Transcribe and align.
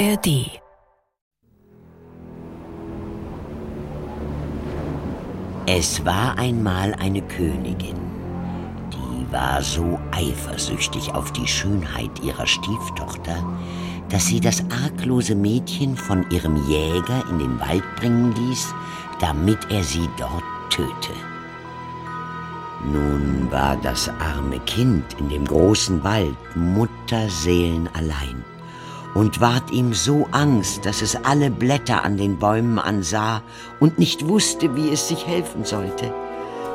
ARD 0.00 0.48
Es 5.66 6.02
war 6.06 6.38
einmal 6.38 6.94
eine 6.94 7.20
Königin, 7.20 7.98
die 8.94 9.30
war 9.30 9.62
so 9.62 10.00
eifersüchtig 10.12 11.12
auf 11.12 11.30
die 11.32 11.46
Schönheit 11.46 12.18
ihrer 12.22 12.46
Stieftochter, 12.46 13.44
dass 14.08 14.24
sie 14.24 14.40
das 14.40 14.64
arglose 14.84 15.34
Mädchen 15.34 15.98
von 15.98 16.24
ihrem 16.30 16.56
Jäger 16.66 17.22
in 17.28 17.38
den 17.38 17.60
Wald 17.60 17.84
bringen 17.96 18.34
ließ, 18.34 18.74
damit 19.20 19.58
er 19.70 19.84
sie 19.84 20.08
dort 20.16 20.44
töte. 20.70 21.12
Nun 22.90 23.48
war 23.50 23.76
das 23.76 24.08
arme 24.18 24.60
Kind 24.60 25.04
in 25.18 25.28
dem 25.28 25.44
großen 25.44 26.02
Wald 26.02 26.38
mutterseelenallein 26.54 28.42
und 29.14 29.40
ward 29.40 29.70
ihm 29.70 29.92
so 29.92 30.26
Angst, 30.30 30.86
dass 30.86 31.02
es 31.02 31.16
alle 31.24 31.50
Blätter 31.50 32.04
an 32.04 32.16
den 32.16 32.38
Bäumen 32.38 32.78
ansah 32.78 33.42
und 33.80 33.98
nicht 33.98 34.28
wusste, 34.28 34.76
wie 34.76 34.90
es 34.90 35.08
sich 35.08 35.26
helfen 35.26 35.64
sollte. 35.64 36.12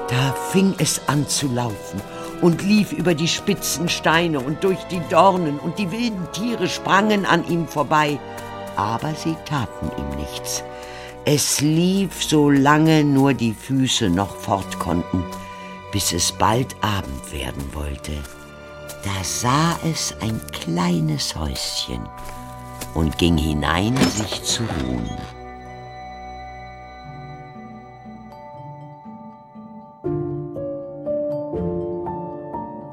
Da 0.10 0.36
fing 0.52 0.76
es 0.78 1.02
an 1.08 1.28
zu 1.28 1.48
laufen 1.48 2.02
und 2.42 2.62
lief 2.62 2.92
über 2.92 3.16
die 3.16 3.28
spitzen 3.28 3.90
Steine 3.90 4.40
und 4.40 4.64
durch 4.64 4.84
die 4.92 5.02
Dornen, 5.10 5.58
und 5.58 5.80
die 5.80 5.92
wilden 5.92 6.28
Tiere 6.32 6.68
sprangen 6.68 7.26
an 7.26 7.48
ihm 7.48 7.68
vorbei, 7.68 8.20
aber 8.76 9.14
sie 9.16 9.36
taten 9.46 9.92
ihm 9.98 10.20
nichts. 10.20 10.64
Es 11.24 11.62
lief, 11.62 12.24
solange 12.24 13.04
nur 13.04 13.34
die 13.34 13.54
Füße 13.54 14.10
noch 14.10 14.36
fort 14.36 14.78
konnten, 14.78 15.24
bis 15.92 16.14
es 16.14 16.32
bald 16.32 16.76
Abend 16.82 17.34
werden 17.34 17.64
wollte. 17.74 18.14
Da 19.06 19.24
sah 19.24 19.78
es 19.88 20.16
ein 20.20 20.42
kleines 20.52 21.36
Häuschen 21.36 22.02
und 22.96 23.16
ging 23.20 23.38
hinein, 23.38 23.96
sich 23.98 24.42
zu 24.42 24.64
ruhen. 24.64 25.08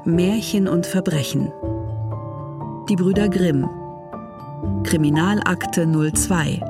Märchen 0.05 0.67
und 0.67 0.85
Verbrechen. 0.85 1.51
Die 2.89 2.95
Brüder 2.95 3.27
Grimm. 3.27 3.67
Kriminalakte 4.83 5.87
02. 5.87 6.61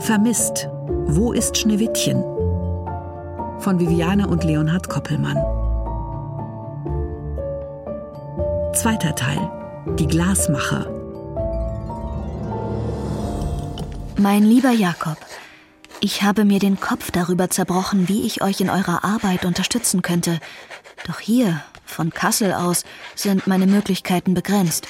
Vermisst. 0.00 0.68
Wo 1.06 1.32
ist 1.32 1.56
Schneewittchen? 1.56 2.22
Von 3.60 3.80
Viviane 3.80 4.28
und 4.28 4.44
Leonhard 4.44 4.90
Koppelmann. 4.90 5.57
Zweiter 8.78 9.16
Teil. 9.16 9.50
Die 9.98 10.06
Glasmacher. 10.06 10.86
Mein 14.16 14.44
lieber 14.44 14.70
Jakob, 14.70 15.16
ich 15.98 16.22
habe 16.22 16.44
mir 16.44 16.60
den 16.60 16.78
Kopf 16.78 17.10
darüber 17.10 17.50
zerbrochen, 17.50 18.08
wie 18.08 18.24
ich 18.24 18.40
euch 18.40 18.60
in 18.60 18.70
eurer 18.70 19.02
Arbeit 19.02 19.44
unterstützen 19.44 20.02
könnte. 20.02 20.38
Doch 21.08 21.18
hier, 21.18 21.60
von 21.84 22.10
Kassel 22.10 22.52
aus, 22.52 22.84
sind 23.16 23.48
meine 23.48 23.66
Möglichkeiten 23.66 24.32
begrenzt. 24.32 24.86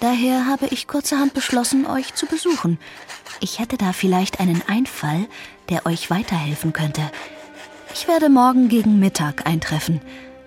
Daher 0.00 0.46
habe 0.46 0.68
ich 0.68 0.88
kurzerhand 0.88 1.34
beschlossen, 1.34 1.84
euch 1.84 2.14
zu 2.14 2.24
besuchen. 2.24 2.78
Ich 3.40 3.58
hätte 3.58 3.76
da 3.76 3.92
vielleicht 3.92 4.40
einen 4.40 4.62
Einfall, 4.66 5.26
der 5.68 5.84
euch 5.84 6.08
weiterhelfen 6.08 6.72
könnte. 6.72 7.02
Ich 7.92 8.08
werde 8.08 8.30
morgen 8.30 8.70
gegen 8.70 8.98
Mittag 8.98 9.46
eintreffen. 9.46 10.00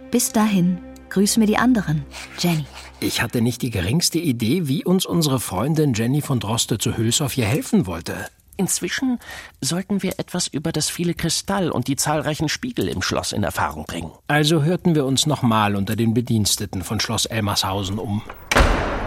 Bis 0.10 0.32
dahin, 0.32 0.80
grüß 1.14 1.38
mir 1.38 1.46
die 1.46 1.58
anderen. 1.58 2.06
Jenny. 2.40 2.66
Ich 3.00 3.22
hatte 3.22 3.42
nicht 3.42 3.62
die 3.62 3.70
geringste 3.70 4.18
Idee, 4.18 4.68
wie 4.68 4.84
uns 4.84 5.06
unsere 5.06 5.40
Freundin 5.40 5.94
Jenny 5.94 6.22
von 6.22 6.40
Droste 6.40 6.80
zu 6.80 6.98
Hülshoff 6.98 7.34
hier 7.34 7.46
helfen 7.46 7.86
wollte. 7.86 8.28
Inzwischen 8.58 9.20
sollten 9.62 10.02
wir 10.02 10.20
etwas 10.20 10.48
über 10.48 10.72
das 10.72 10.90
viele 10.90 11.14
Kristall 11.14 11.70
und 11.70 11.88
die 11.88 11.96
zahlreichen 11.96 12.50
Spiegel 12.50 12.88
im 12.88 13.02
Schloss 13.02 13.32
in 13.32 13.44
Erfahrung 13.44 13.86
bringen. 13.86 14.12
Also 14.28 14.64
hörten 14.64 14.96
wir 14.96 15.06
uns 15.06 15.26
nochmal 15.26 15.76
unter 15.76 15.96
den 15.96 16.14
Bediensteten 16.14 16.84
von 16.84 17.00
Schloss 17.00 17.26
Elmershausen 17.26 18.00
um. 18.00 18.24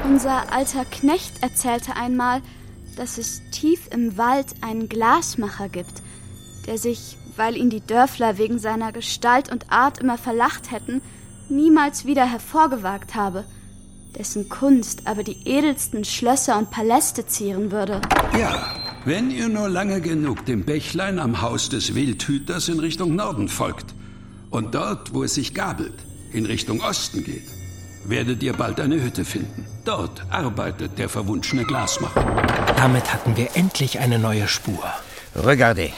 Unser 0.04 0.52
alter 0.52 0.84
Knecht 0.84 1.42
erzählte 1.42 1.96
einmal, 1.96 2.40
dass 2.96 3.18
es 3.18 3.42
tief 3.50 3.88
im 3.92 4.16
Wald 4.16 4.46
einen 4.60 4.88
Glasmacher 4.88 5.68
gibt, 5.68 6.02
der 6.66 6.78
sich, 6.78 7.16
weil 7.36 7.56
ihn 7.56 7.70
die 7.70 7.84
Dörfler 7.84 8.38
wegen 8.38 8.58
seiner 8.60 8.92
Gestalt 8.92 9.50
und 9.50 9.72
Art 9.72 9.98
immer 9.98 10.18
verlacht 10.18 10.70
hätten, 10.70 11.02
niemals 11.50 12.04
wieder 12.04 12.26
hervorgewagt 12.30 13.14
habe, 13.14 13.44
dessen 14.18 14.48
Kunst 14.48 15.06
aber 15.06 15.22
die 15.22 15.36
edelsten 15.44 16.04
Schlösser 16.04 16.58
und 16.58 16.70
Paläste 16.70 17.26
zieren 17.26 17.70
würde. 17.70 18.00
Ja, 18.38 18.66
wenn 19.04 19.30
ihr 19.30 19.48
nur 19.48 19.68
lange 19.68 20.00
genug 20.00 20.44
dem 20.46 20.64
Bächlein 20.64 21.18
am 21.18 21.40
Haus 21.42 21.68
des 21.68 21.94
Wildhüters 21.94 22.68
in 22.68 22.80
Richtung 22.80 23.14
Norden 23.14 23.48
folgt 23.48 23.94
und 24.50 24.74
dort, 24.74 25.14
wo 25.14 25.22
es 25.22 25.34
sich 25.34 25.54
gabelt, 25.54 25.94
in 26.32 26.46
Richtung 26.46 26.80
Osten 26.80 27.22
geht, 27.24 27.48
werdet 28.04 28.42
ihr 28.42 28.52
bald 28.52 28.80
eine 28.80 29.02
Hütte 29.02 29.24
finden. 29.24 29.66
Dort 29.84 30.22
arbeitet 30.30 30.98
der 30.98 31.08
verwunschene 31.08 31.64
Glasmacher. 31.64 32.24
Damit 32.76 33.12
hatten 33.12 33.36
wir 33.36 33.54
endlich 33.54 33.98
eine 33.98 34.18
neue 34.18 34.48
Spur. 34.48 34.82
Regarde. 35.34 35.90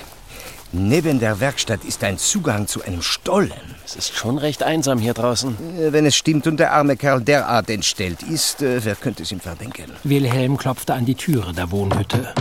Neben 0.72 1.18
der 1.18 1.40
Werkstatt 1.40 1.82
ist 1.84 2.04
ein 2.04 2.18
Zugang 2.18 2.66
zu 2.66 2.82
einem 2.82 3.00
Stollen. 3.00 3.52
Es 3.86 3.96
ist 3.96 4.14
schon 4.14 4.36
recht 4.36 4.62
einsam 4.62 4.98
hier 4.98 5.14
draußen. 5.14 5.56
Äh, 5.78 5.92
Wenn 5.92 6.04
es 6.04 6.14
stimmt 6.14 6.46
und 6.46 6.58
der 6.58 6.72
arme 6.72 6.96
Kerl 6.96 7.22
derart 7.22 7.70
entstellt 7.70 8.22
ist, 8.22 8.60
äh, 8.60 8.84
wer 8.84 8.94
könnte 8.94 9.22
es 9.22 9.32
ihm 9.32 9.40
verdenken? 9.40 9.92
Wilhelm 10.04 10.58
klopfte 10.58 10.92
an 10.92 11.06
die 11.06 11.14
Türe 11.14 11.54
der 11.54 11.70
Wohnhütte. 11.70 12.34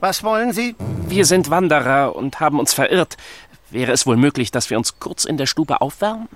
Was 0.00 0.22
wollen 0.22 0.52
Sie? 0.52 0.74
Wir 1.06 1.26
sind 1.26 1.50
Wanderer 1.50 2.16
und 2.16 2.40
haben 2.40 2.58
uns 2.58 2.72
verirrt. 2.72 3.18
Wäre 3.70 3.92
es 3.92 4.06
wohl 4.06 4.16
möglich, 4.16 4.50
dass 4.50 4.70
wir 4.70 4.78
uns 4.78 4.98
kurz 4.98 5.26
in 5.26 5.36
der 5.36 5.46
Stube 5.46 5.82
aufwärmen? 5.82 6.28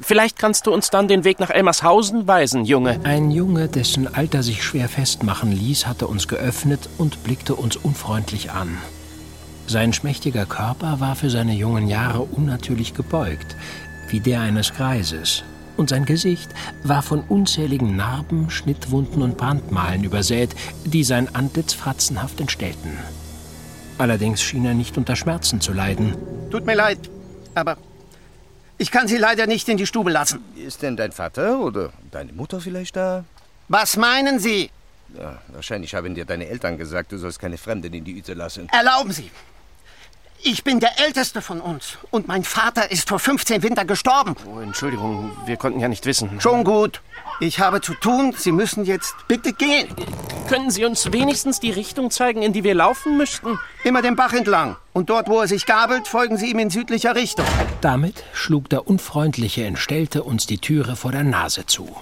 Vielleicht 0.00 0.38
kannst 0.38 0.66
du 0.66 0.72
uns 0.72 0.88
dann 0.88 1.08
den 1.08 1.24
Weg 1.24 1.40
nach 1.40 1.50
Elmershausen 1.50 2.26
weisen, 2.26 2.64
Junge. 2.64 3.00
Ein 3.04 3.30
Junge, 3.30 3.68
dessen 3.68 4.12
Alter 4.14 4.42
sich 4.42 4.62
schwer 4.62 4.88
festmachen 4.88 5.52
ließ, 5.52 5.86
hatte 5.86 6.06
uns 6.06 6.26
geöffnet 6.26 6.88
und 6.96 7.22
blickte 7.22 7.54
uns 7.54 7.76
unfreundlich 7.76 8.50
an. 8.50 8.78
Sein 9.66 9.92
schmächtiger 9.92 10.44
Körper 10.46 11.00
war 11.00 11.16
für 11.16 11.30
seine 11.30 11.54
jungen 11.54 11.88
Jahre 11.88 12.20
unnatürlich 12.20 12.94
gebeugt, 12.94 13.56
wie 14.08 14.20
der 14.20 14.40
eines 14.40 14.74
Greises, 14.74 15.42
und 15.76 15.88
sein 15.88 16.04
Gesicht 16.04 16.50
war 16.82 17.02
von 17.02 17.20
unzähligen 17.20 17.96
Narben, 17.96 18.50
Schnittwunden 18.50 19.22
und 19.22 19.36
Brandmalen 19.36 20.04
übersät, 20.04 20.54
die 20.84 21.02
sein 21.02 21.34
Antlitz 21.34 21.72
fratzenhaft 21.72 22.40
entstellten. 22.40 22.98
Allerdings 23.98 24.42
schien 24.42 24.64
er 24.64 24.74
nicht 24.74 24.96
unter 24.98 25.16
Schmerzen 25.16 25.60
zu 25.60 25.72
leiden. 25.72 26.14
Tut 26.50 26.66
mir 26.66 26.74
leid, 26.74 26.98
aber 27.54 27.76
ich 28.76 28.90
kann 28.90 29.08
Sie 29.08 29.16
leider 29.16 29.46
nicht 29.46 29.68
in 29.68 29.76
die 29.76 29.86
Stube 29.86 30.10
lassen. 30.10 30.40
Ist 30.56 30.82
denn 30.82 30.96
dein 30.96 31.12
Vater 31.12 31.60
oder 31.60 31.92
deine 32.10 32.32
Mutter 32.32 32.60
vielleicht 32.60 32.96
da? 32.96 33.24
Was 33.68 33.96
meinen 33.96 34.38
Sie? 34.38 34.70
Ja, 35.16 35.40
wahrscheinlich 35.48 35.94
haben 35.94 36.14
dir 36.14 36.24
deine 36.24 36.48
Eltern 36.48 36.76
gesagt, 36.76 37.12
du 37.12 37.18
sollst 37.18 37.38
keine 37.38 37.56
Fremden 37.56 37.92
in 37.94 38.04
die 38.04 38.16
Hütte 38.16 38.34
lassen. 38.34 38.68
Erlauben 38.72 39.12
Sie. 39.12 39.30
Ich 40.46 40.62
bin 40.62 40.78
der 40.78 41.00
Älteste 41.00 41.40
von 41.40 41.62
uns 41.62 41.96
und 42.10 42.28
mein 42.28 42.44
Vater 42.44 42.90
ist 42.90 43.08
vor 43.08 43.18
15 43.18 43.62
Winter 43.62 43.86
gestorben. 43.86 44.36
Oh, 44.46 44.60
Entschuldigung, 44.60 45.32
wir 45.46 45.56
konnten 45.56 45.80
ja 45.80 45.88
nicht 45.88 46.04
wissen. 46.04 46.38
Schon 46.38 46.64
gut. 46.64 47.00
Ich 47.40 47.60
habe 47.60 47.80
zu 47.80 47.94
tun. 47.94 48.34
Sie 48.36 48.52
müssen 48.52 48.84
jetzt 48.84 49.14
bitte 49.26 49.54
gehen. 49.54 49.88
Können 50.46 50.70
Sie 50.70 50.84
uns 50.84 51.10
wenigstens 51.12 51.60
die 51.60 51.70
Richtung 51.70 52.10
zeigen, 52.10 52.42
in 52.42 52.52
die 52.52 52.62
wir 52.62 52.74
laufen 52.74 53.16
müssten? 53.16 53.58
Immer 53.84 54.02
den 54.02 54.16
Bach 54.16 54.34
entlang. 54.34 54.76
Und 54.92 55.08
dort, 55.08 55.30
wo 55.30 55.40
er 55.40 55.48
sich 55.48 55.64
gabelt, 55.64 56.08
folgen 56.08 56.36
Sie 56.36 56.50
ihm 56.50 56.58
in 56.58 56.68
südlicher 56.68 57.14
Richtung. 57.14 57.46
Damit 57.80 58.22
schlug 58.34 58.68
der 58.68 58.86
unfreundliche 58.86 59.64
Entstellte 59.64 60.24
uns 60.24 60.46
die 60.46 60.58
Türe 60.58 60.94
vor 60.94 61.10
der 61.10 61.24
Nase 61.24 61.64
zu. 61.64 61.96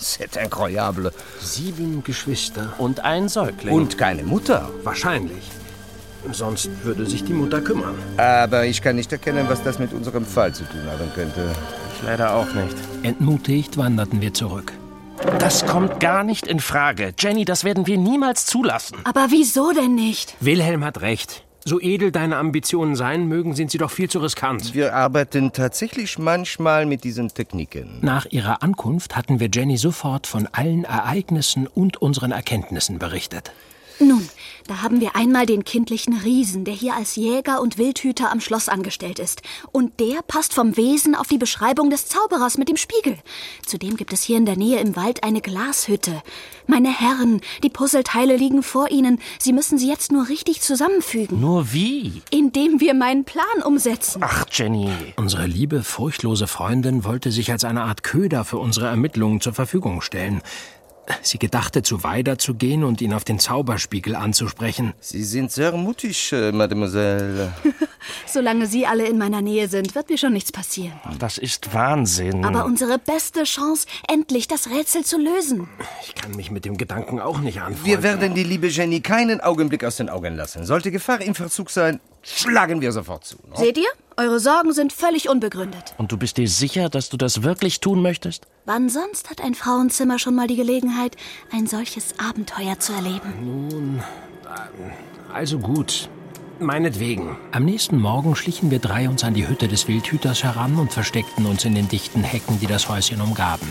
C'est 0.00 0.42
incroyable. 0.42 1.12
Sieben 1.38 2.02
Geschwister. 2.02 2.72
Und 2.78 3.00
ein 3.00 3.28
Säugling. 3.28 3.74
Und 3.74 3.98
keine 3.98 4.22
Mutter. 4.22 4.70
Wahrscheinlich. 4.84 5.50
Sonst 6.32 6.70
würde 6.84 7.06
sich 7.06 7.24
die 7.24 7.32
Mutter 7.32 7.60
kümmern. 7.60 7.94
Aber 8.16 8.64
ich 8.64 8.82
kann 8.82 8.96
nicht 8.96 9.12
erkennen, 9.12 9.46
was 9.48 9.62
das 9.62 9.78
mit 9.78 9.92
unserem 9.92 10.24
Fall 10.24 10.54
zu 10.54 10.64
tun 10.64 10.80
haben 10.86 11.10
könnte. 11.14 11.50
Ich 11.96 12.02
leider 12.06 12.34
auch 12.34 12.52
nicht. 12.54 12.76
Entmutigt 13.02 13.76
wanderten 13.76 14.20
wir 14.20 14.34
zurück. 14.34 14.72
Das 15.38 15.66
kommt 15.66 16.00
gar 16.00 16.24
nicht 16.24 16.46
in 16.46 16.60
Frage. 16.60 17.14
Jenny, 17.18 17.44
das 17.44 17.64
werden 17.64 17.86
wir 17.86 17.98
niemals 17.98 18.46
zulassen. 18.46 18.98
Aber 19.04 19.26
wieso 19.30 19.72
denn 19.72 19.94
nicht? 19.94 20.36
Wilhelm 20.40 20.84
hat 20.84 21.00
recht. 21.00 21.44
So 21.66 21.80
edel 21.80 22.12
deine 22.12 22.36
Ambitionen 22.36 22.94
sein 22.94 23.26
mögen, 23.26 23.54
sind 23.54 23.70
sie 23.70 23.78
doch 23.78 23.90
viel 23.90 24.10
zu 24.10 24.18
riskant. 24.18 24.74
Wir 24.74 24.94
arbeiten 24.94 25.50
tatsächlich 25.52 26.18
manchmal 26.18 26.84
mit 26.84 27.04
diesen 27.04 27.28
Techniken. 27.28 28.00
Nach 28.02 28.26
ihrer 28.26 28.62
Ankunft 28.62 29.16
hatten 29.16 29.40
wir 29.40 29.48
Jenny 29.50 29.78
sofort 29.78 30.26
von 30.26 30.46
allen 30.52 30.84
Ereignissen 30.84 31.66
und 31.66 32.02
unseren 32.02 32.32
Erkenntnissen 32.32 32.98
berichtet. 32.98 33.52
Nun, 34.00 34.28
da 34.66 34.82
haben 34.82 35.00
wir 35.00 35.14
einmal 35.14 35.46
den 35.46 35.64
kindlichen 35.64 36.18
Riesen, 36.18 36.64
der 36.64 36.74
hier 36.74 36.94
als 36.94 37.16
Jäger 37.16 37.60
und 37.60 37.78
Wildhüter 37.78 38.32
am 38.32 38.40
Schloss 38.40 38.68
angestellt 38.68 39.18
ist. 39.18 39.42
Und 39.72 40.00
der 40.00 40.22
passt 40.26 40.52
vom 40.52 40.76
Wesen 40.76 41.14
auf 41.14 41.28
die 41.28 41.38
Beschreibung 41.38 41.90
des 41.90 42.06
Zauberers 42.06 42.58
mit 42.58 42.68
dem 42.68 42.76
Spiegel. 42.76 43.16
Zudem 43.64 43.96
gibt 43.96 44.12
es 44.12 44.22
hier 44.22 44.36
in 44.36 44.46
der 44.46 44.56
Nähe 44.56 44.80
im 44.80 44.96
Wald 44.96 45.22
eine 45.22 45.40
Glashütte. 45.40 46.22
Meine 46.66 46.88
Herren, 46.88 47.40
die 47.62 47.68
Puzzleteile 47.68 48.36
liegen 48.36 48.62
vor 48.62 48.90
Ihnen. 48.90 49.20
Sie 49.38 49.52
müssen 49.52 49.78
sie 49.78 49.88
jetzt 49.88 50.10
nur 50.10 50.28
richtig 50.28 50.60
zusammenfügen. 50.60 51.40
Nur 51.40 51.72
wie? 51.72 52.22
Indem 52.30 52.80
wir 52.80 52.94
meinen 52.94 53.24
Plan 53.24 53.62
umsetzen. 53.64 54.22
Ach, 54.24 54.46
Jenny. 54.50 54.90
Unsere 55.16 55.46
liebe, 55.46 55.82
furchtlose 55.82 56.46
Freundin 56.46 57.04
wollte 57.04 57.30
sich 57.30 57.52
als 57.52 57.64
eine 57.64 57.84
Art 57.84 58.02
Köder 58.02 58.44
für 58.44 58.58
unsere 58.58 58.86
Ermittlungen 58.86 59.40
zur 59.40 59.52
Verfügung 59.52 60.00
stellen. 60.00 60.42
Sie 61.22 61.38
gedachte, 61.38 61.82
zu 61.82 62.02
Weider 62.02 62.38
zu 62.38 62.54
gehen 62.54 62.84
und 62.84 63.00
ihn 63.00 63.12
auf 63.14 63.24
den 63.24 63.38
Zauberspiegel 63.38 64.14
anzusprechen. 64.14 64.94
Sie 65.00 65.24
sind 65.24 65.52
sehr 65.52 65.72
mutig, 65.72 66.32
äh, 66.32 66.52
Mademoiselle. 66.52 67.52
Solange 68.26 68.66
Sie 68.66 68.86
alle 68.86 69.06
in 69.06 69.18
meiner 69.18 69.40
Nähe 69.42 69.68
sind, 69.68 69.94
wird 69.94 70.10
mir 70.10 70.18
schon 70.18 70.32
nichts 70.32 70.52
passieren. 70.52 70.92
Das 71.18 71.38
ist 71.38 71.72
Wahnsinn. 71.74 72.44
Aber 72.44 72.64
unsere 72.64 72.98
beste 72.98 73.44
Chance, 73.44 73.86
endlich 74.08 74.48
das 74.48 74.70
Rätsel 74.70 75.04
zu 75.04 75.18
lösen. 75.18 75.68
Ich 76.06 76.14
kann 76.14 76.32
mich 76.32 76.50
mit 76.50 76.64
dem 76.64 76.76
Gedanken 76.76 77.20
auch 77.20 77.38
nicht 77.38 77.60
anfreunden. 77.60 77.84
Wir 77.86 78.02
werden 78.02 78.34
die 78.34 78.44
liebe 78.44 78.68
Jenny 78.68 79.00
keinen 79.00 79.40
Augenblick 79.40 79.84
aus 79.84 79.96
den 79.96 80.08
Augen 80.08 80.36
lassen. 80.36 80.64
Sollte 80.64 80.90
Gefahr 80.90 81.20
im 81.20 81.34
Verzug 81.34 81.70
sein, 81.70 82.00
schlagen 82.22 82.80
wir 82.80 82.92
sofort 82.92 83.24
zu. 83.24 83.36
no? 83.48 83.56
Seht 83.56 83.78
ihr? 83.78 83.88
Eure 84.16 84.38
Sorgen 84.38 84.72
sind 84.72 84.92
völlig 84.92 85.28
unbegründet. 85.28 85.94
Und 85.98 86.12
du 86.12 86.16
bist 86.16 86.36
dir 86.36 86.46
sicher, 86.46 86.88
dass 86.88 87.08
du 87.08 87.16
das 87.16 87.42
wirklich 87.42 87.80
tun 87.80 88.00
möchtest? 88.00 88.46
Wann 88.64 88.88
sonst 88.88 89.28
hat 89.28 89.40
ein 89.40 89.56
Frauenzimmer 89.56 90.20
schon 90.20 90.36
mal 90.36 90.46
die 90.46 90.54
Gelegenheit, 90.54 91.16
ein 91.50 91.66
solches 91.66 92.14
Abenteuer 92.20 92.78
zu 92.78 92.92
erleben? 92.92 94.00
Also 95.32 95.58
gut. 95.58 96.08
Meinetwegen. 96.60 97.36
Am 97.50 97.64
nächsten 97.64 98.00
Morgen 98.00 98.36
schlichen 98.36 98.70
wir 98.70 98.78
drei 98.78 99.08
uns 99.08 99.24
an 99.24 99.34
die 99.34 99.48
Hütte 99.48 99.66
des 99.66 99.88
Wildhüters 99.88 100.44
heran 100.44 100.76
und 100.76 100.92
versteckten 100.92 101.46
uns 101.46 101.64
in 101.64 101.74
den 101.74 101.88
dichten 101.88 102.22
Hecken, 102.22 102.60
die 102.60 102.68
das 102.68 102.88
Häuschen 102.88 103.20
umgaben. 103.20 103.68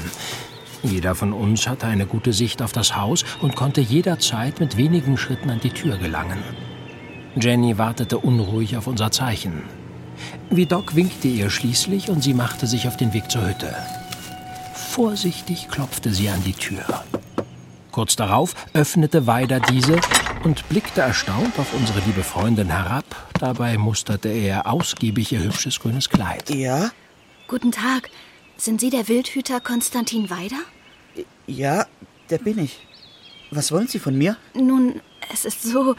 Jeder 0.83 1.15
von 1.15 1.31
uns 1.31 1.69
hatte 1.69 1.87
eine 1.87 2.05
gute 2.05 2.33
Sicht 2.33 2.61
auf 2.61 2.73
das 2.73 2.97
Haus 2.97 3.23
und 3.41 3.55
konnte 3.55 3.79
jederzeit 3.79 4.59
mit 4.59 4.75
wenigen 4.75 5.15
Schritten 5.15 5.49
an 5.49 5.61
die 5.61 5.69
Tür 5.69 5.95
gelangen. 5.97 6.43
Jenny 7.39 7.77
wartete 7.77 8.17
unruhig 8.17 8.75
auf 8.75 8.87
unser 8.87 9.09
Zeichen. 9.09 9.63
Vidocq 10.55 10.95
winkte 10.95 11.27
ihr 11.27 11.49
schließlich 11.49 12.09
und 12.09 12.21
sie 12.21 12.33
machte 12.33 12.67
sich 12.67 12.87
auf 12.87 12.97
den 12.97 13.13
Weg 13.13 13.31
zur 13.31 13.47
Hütte. 13.47 13.75
Vorsichtig 14.73 15.67
klopfte 15.69 16.13
sie 16.13 16.29
an 16.29 16.43
die 16.43 16.53
Tür. 16.53 17.03
Kurz 17.91 18.15
darauf 18.15 18.55
öffnete 18.73 19.27
Weider 19.27 19.59
diese 19.59 19.99
und 20.43 20.67
blickte 20.69 21.01
erstaunt 21.01 21.57
auf 21.57 21.73
unsere 21.73 21.99
liebe 22.01 22.23
Freundin 22.23 22.69
herab. 22.69 23.05
Dabei 23.39 23.77
musterte 23.77 24.29
er 24.29 24.67
ausgiebig 24.67 25.31
ihr 25.31 25.43
hübsches 25.43 25.79
grünes 25.79 26.09
Kleid. 26.09 26.49
Ja? 26.49 26.91
Guten 27.47 27.71
Tag. 27.71 28.09
Sind 28.57 28.81
Sie 28.81 28.89
der 28.89 29.07
Wildhüter 29.07 29.59
Konstantin 29.59 30.29
Weider? 30.29 30.61
Ja, 31.47 31.85
der 32.29 32.37
bin 32.37 32.59
ich. 32.59 32.85
Was 33.51 33.71
wollen 33.71 33.87
Sie 33.87 33.99
von 33.99 34.17
mir? 34.17 34.37
Nun, 34.55 35.01
es 35.31 35.45
ist 35.45 35.63
so. 35.63 35.95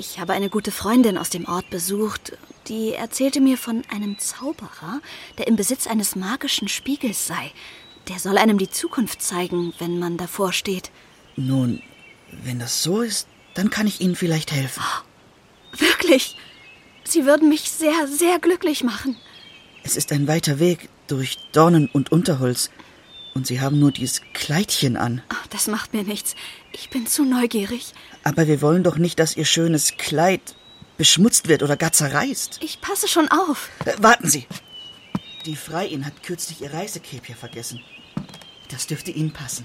Ich 0.00 0.18
habe 0.18 0.32
eine 0.32 0.48
gute 0.48 0.70
Freundin 0.70 1.18
aus 1.18 1.28
dem 1.28 1.44
Ort 1.44 1.68
besucht. 1.68 2.32
Die 2.68 2.94
erzählte 2.94 3.38
mir 3.38 3.58
von 3.58 3.82
einem 3.90 4.18
Zauberer, 4.18 5.02
der 5.36 5.46
im 5.46 5.56
Besitz 5.56 5.86
eines 5.86 6.16
magischen 6.16 6.68
Spiegels 6.68 7.26
sei. 7.26 7.52
Der 8.08 8.18
soll 8.18 8.38
einem 8.38 8.56
die 8.56 8.70
Zukunft 8.70 9.20
zeigen, 9.20 9.74
wenn 9.78 9.98
man 9.98 10.16
davor 10.16 10.54
steht. 10.54 10.90
Nun, 11.36 11.82
wenn 12.30 12.58
das 12.58 12.82
so 12.82 13.02
ist, 13.02 13.28
dann 13.52 13.68
kann 13.68 13.86
ich 13.86 14.00
Ihnen 14.00 14.16
vielleicht 14.16 14.52
helfen. 14.52 14.82
Wirklich? 15.76 16.34
Sie 17.04 17.26
würden 17.26 17.50
mich 17.50 17.70
sehr, 17.70 18.06
sehr 18.06 18.38
glücklich 18.38 18.82
machen. 18.82 19.18
Es 19.82 19.98
ist 19.98 20.12
ein 20.12 20.26
weiter 20.26 20.58
Weg 20.58 20.88
durch 21.08 21.36
Dornen 21.52 21.90
und 21.92 22.10
Unterholz. 22.10 22.70
Und 23.34 23.46
Sie 23.46 23.60
haben 23.60 23.78
nur 23.78 23.92
dieses 23.92 24.22
Kleidchen 24.32 24.96
an. 24.96 25.22
Ach, 25.28 25.46
das 25.48 25.66
macht 25.66 25.92
mir 25.92 26.04
nichts. 26.04 26.34
Ich 26.72 26.90
bin 26.90 27.06
zu 27.06 27.24
neugierig. 27.24 27.92
Aber 28.24 28.46
wir 28.46 28.60
wollen 28.60 28.82
doch 28.82 28.96
nicht, 28.96 29.18
dass 29.18 29.36
Ihr 29.36 29.44
schönes 29.44 29.96
Kleid 29.96 30.54
beschmutzt 30.96 31.48
wird 31.48 31.62
oder 31.62 31.76
gar 31.76 31.92
zerreißt. 31.92 32.58
Ich 32.62 32.80
passe 32.80 33.08
schon 33.08 33.28
auf. 33.28 33.70
Äh, 33.86 33.94
warten 34.02 34.28
Sie. 34.28 34.46
Die 35.46 35.56
Freiin 35.56 36.04
hat 36.04 36.22
kürzlich 36.22 36.60
ihr 36.60 36.74
Reisekäppchen 36.74 37.34
vergessen. 37.34 37.80
Das 38.70 38.86
dürfte 38.86 39.10
Ihnen 39.10 39.32
passen. 39.32 39.64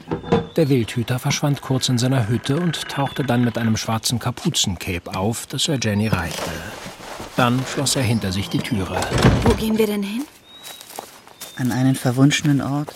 Der 0.56 0.70
Wildhüter 0.70 1.20
verschwand 1.20 1.62
kurz 1.62 1.90
in 1.90 1.98
seiner 1.98 2.30
Hütte 2.30 2.56
und 2.56 2.88
tauchte 2.88 3.24
dann 3.24 3.44
mit 3.44 3.58
einem 3.58 3.76
schwarzen 3.76 4.18
Kapuzencape 4.18 5.14
auf, 5.14 5.46
das 5.48 5.68
er 5.68 5.78
Jenny 5.78 6.08
reichte. 6.08 6.50
Dann 7.36 7.62
schloss 7.68 7.98
er 7.98 8.04
hinter 8.04 8.32
sich 8.32 8.48
die 8.50 8.60
Türe. 8.60 9.00
Wo 9.44 9.54
gehen 9.56 9.78
wir 9.78 9.88
denn 9.88 10.04
hin? 10.04 10.24
An 11.58 11.74
einen 11.74 11.96
verwunschenen 11.96 12.62
Ort. 12.62 12.94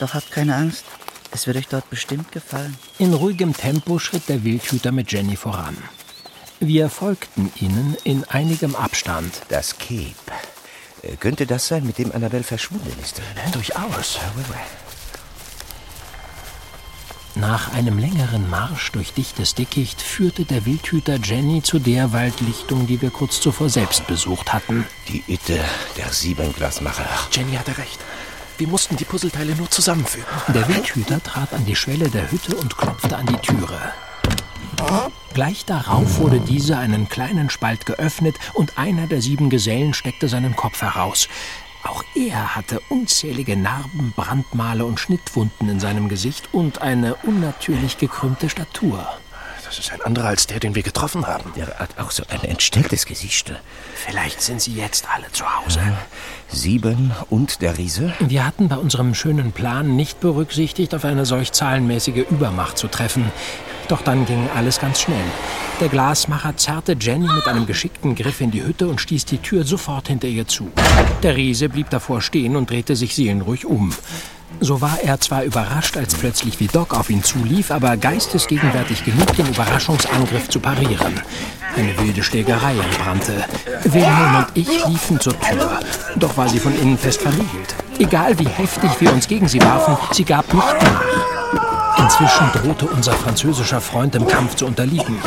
Doch 0.00 0.14
habt 0.14 0.32
keine 0.32 0.56
Angst. 0.56 0.84
Es 1.30 1.46
wird 1.46 1.56
euch 1.56 1.68
dort 1.68 1.88
bestimmt 1.90 2.32
gefallen. 2.32 2.76
In 2.98 3.14
ruhigem 3.14 3.54
Tempo 3.56 3.98
schritt 3.98 4.28
der 4.28 4.44
Wildhüter 4.44 4.92
mit 4.92 5.12
Jenny 5.12 5.36
voran. 5.36 5.76
Wir 6.60 6.88
folgten 6.88 7.52
ihnen 7.60 7.96
in 8.02 8.24
einigem 8.24 8.74
Abstand. 8.74 9.42
Das 9.48 9.78
Cape. 9.78 10.14
Äh, 11.02 11.16
Könnte 11.16 11.46
das 11.46 11.68
sein, 11.68 11.86
mit 11.86 11.98
dem 11.98 12.10
Annabelle 12.12 12.42
verschwunden 12.42 12.92
ist? 13.02 13.22
Durchaus. 13.52 14.18
Nach 17.36 17.72
einem 17.72 17.98
längeren 17.98 18.50
Marsch 18.50 18.90
durch 18.90 19.12
dichtes 19.12 19.54
Dickicht 19.54 20.02
führte 20.02 20.44
der 20.44 20.66
Wildhüter 20.66 21.18
Jenny 21.22 21.62
zu 21.62 21.78
der 21.78 22.12
Waldlichtung, 22.12 22.88
die 22.88 23.00
wir 23.00 23.10
kurz 23.10 23.40
zuvor 23.40 23.68
selbst 23.68 24.08
besucht 24.08 24.52
hatten. 24.52 24.84
Die 25.06 25.22
Itte 25.28 25.60
der 25.96 26.12
Siebenglasmacher. 26.12 27.08
Jenny 27.30 27.54
hatte 27.54 27.78
recht. 27.78 28.00
Wir 28.58 28.66
mussten 28.66 28.96
die 28.96 29.04
Puzzleteile 29.04 29.54
nur 29.54 29.70
zusammenfügen. 29.70 30.26
Der 30.48 30.66
Wildhüter 30.68 31.22
trat 31.22 31.52
an 31.52 31.64
die 31.64 31.76
Schwelle 31.76 32.08
der 32.08 32.30
Hütte 32.32 32.56
und 32.56 32.76
klopfte 32.76 33.16
an 33.16 33.26
die 33.26 33.36
Türe. 33.36 33.92
Gleich 35.32 35.64
darauf 35.64 36.18
wurde 36.18 36.40
diese 36.40 36.76
einen 36.76 37.08
kleinen 37.08 37.50
Spalt 37.50 37.86
geöffnet 37.86 38.36
und 38.54 38.76
einer 38.76 39.06
der 39.06 39.22
sieben 39.22 39.48
Gesellen 39.48 39.94
steckte 39.94 40.28
seinen 40.28 40.56
Kopf 40.56 40.82
heraus. 40.82 41.28
Auch 41.84 42.02
er 42.16 42.56
hatte 42.56 42.80
unzählige 42.88 43.56
Narben, 43.56 44.12
Brandmale 44.16 44.84
und 44.84 44.98
Schnittwunden 44.98 45.68
in 45.68 45.78
seinem 45.78 46.08
Gesicht 46.08 46.48
und 46.50 46.82
eine 46.82 47.14
unnatürlich 47.14 47.96
gekrümmte 47.96 48.50
Statur. 48.50 49.08
Das 49.68 49.78
ist 49.78 49.92
ein 49.92 50.00
anderer 50.00 50.28
als 50.28 50.46
der, 50.46 50.60
den 50.60 50.74
wir 50.74 50.82
getroffen 50.82 51.26
haben. 51.26 51.52
Der 51.54 51.66
hat 51.78 51.90
auch 51.98 52.10
so 52.10 52.22
ein 52.30 52.42
entstelltes 52.42 53.04
Gesicht. 53.04 53.52
Vielleicht 53.94 54.40
sind 54.40 54.62
sie 54.62 54.72
jetzt 54.72 55.06
alle 55.14 55.30
zu 55.30 55.44
Hause. 55.44 55.80
Sieben 56.48 57.12
und 57.28 57.60
der 57.60 57.76
Riese? 57.76 58.14
Wir 58.18 58.46
hatten 58.46 58.68
bei 58.68 58.76
unserem 58.76 59.14
schönen 59.14 59.52
Plan 59.52 59.94
nicht 59.94 60.20
berücksichtigt, 60.20 60.94
auf 60.94 61.04
eine 61.04 61.26
solch 61.26 61.52
zahlenmäßige 61.52 62.24
Übermacht 62.30 62.78
zu 62.78 62.88
treffen. 62.88 63.30
Doch 63.88 64.00
dann 64.00 64.24
ging 64.24 64.48
alles 64.56 64.80
ganz 64.80 65.02
schnell. 65.02 65.24
Der 65.80 65.88
Glasmacher 65.90 66.56
zerrte 66.56 66.96
Jenny 66.98 67.28
mit 67.30 67.46
einem 67.46 67.66
geschickten 67.66 68.14
Griff 68.14 68.40
in 68.40 68.50
die 68.50 68.64
Hütte 68.64 68.88
und 68.88 69.02
stieß 69.02 69.26
die 69.26 69.38
Tür 69.38 69.64
sofort 69.64 70.08
hinter 70.08 70.28
ihr 70.28 70.48
zu. 70.48 70.72
Der 71.22 71.36
Riese 71.36 71.68
blieb 71.68 71.90
davor 71.90 72.22
stehen 72.22 72.56
und 72.56 72.70
drehte 72.70 72.96
sich 72.96 73.14
seelenruhig 73.14 73.66
um. 73.66 73.92
So 74.60 74.80
war 74.80 74.98
er 75.02 75.20
zwar 75.20 75.44
überrascht, 75.44 75.96
als 75.96 76.14
plötzlich 76.14 76.58
Vidocq 76.58 76.94
auf 76.94 77.10
ihn 77.10 77.22
zulief, 77.22 77.70
aber 77.70 77.96
geistesgegenwärtig 77.96 79.04
genug, 79.04 79.34
den 79.36 79.46
Überraschungsangriff 79.46 80.48
zu 80.48 80.58
parieren. 80.58 81.20
Eine 81.76 81.96
wilde 81.98 82.22
Schlägerei 82.22 82.72
entbrannte. 82.72 83.44
Wilhelm 83.84 84.36
und 84.36 84.46
ich 84.54 84.86
liefen 84.86 85.20
zur 85.20 85.38
Tür, 85.38 85.78
doch 86.16 86.36
war 86.36 86.48
sie 86.48 86.58
von 86.58 86.76
innen 86.80 86.98
fest 86.98 87.22
verriegelt. 87.22 87.74
Egal 87.98 88.38
wie 88.38 88.48
heftig 88.48 88.90
wir 88.98 89.12
uns 89.12 89.28
gegen 89.28 89.46
sie 89.46 89.60
warfen, 89.62 89.96
sie 90.12 90.24
gab 90.24 90.52
nicht 90.52 90.82
nach. 90.82 91.02
Inzwischen 91.98 92.50
drohte 92.52 92.86
unser 92.86 93.12
französischer 93.12 93.80
Freund 93.80 94.14
im 94.14 94.26
Kampf 94.26 94.56
zu 94.56 94.66
unterliegen. 94.66 95.18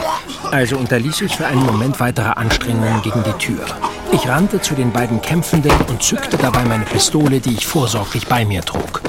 Also 0.51 0.77
unterließ 0.77 1.21
ich 1.21 1.35
für 1.35 1.45
einen 1.45 1.65
Moment 1.65 1.99
weitere 1.99 2.29
Anstrengungen 2.29 3.01
gegen 3.01 3.23
die 3.23 3.33
Tür. 3.33 3.65
Ich 4.11 4.27
rannte 4.27 4.59
zu 4.61 4.73
den 4.73 4.91
beiden 4.91 5.21
Kämpfenden 5.21 5.71
und 5.87 6.01
zückte 6.03 6.37
dabei 6.37 6.63
meine 6.65 6.85
Pistole, 6.85 7.39
die 7.39 7.53
ich 7.53 7.67
vorsorglich 7.67 8.27
bei 8.27 8.45
mir 8.45 8.61
trug. 8.61 9.01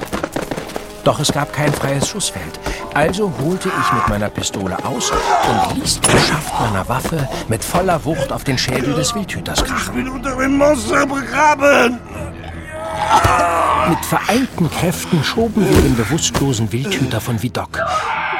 Doch 1.05 1.19
es 1.19 1.33
gab 1.33 1.53
kein 1.53 1.73
freies 1.73 2.09
Schussfeld. 2.09 2.61
Also 2.95 3.33
holte 3.43 3.69
ich 3.69 3.93
mit 3.93 4.09
meiner 4.09 4.29
Pistole 4.29 4.77
aus 4.85 5.11
und 5.11 5.77
ließ 5.77 6.01
den 6.01 6.19
Schaft 6.19 6.61
meiner 6.61 6.89
Waffe 6.89 7.29
mit 7.49 7.65
voller 7.65 8.05
Wucht 8.05 8.33
auf 8.33 8.45
den 8.45 8.59
Schädel 8.59 8.95
des 8.95 9.15
Wildhüters 9.15 9.65
krachen. 9.65 9.95
bin 9.95 10.09
unter 10.09 10.37
dem 10.37 10.59
Monster 10.59 11.07
begraben! 11.07 11.99
Mit 13.89 14.05
vereinten 14.05 14.71
Kräften 14.71 15.25
schoben 15.25 15.69
wir 15.69 15.83
den 15.83 15.97
bewusstlosen 15.97 16.71
Wildhüter 16.71 17.21
von 17.21 17.43
Vidocq. 17.43 17.81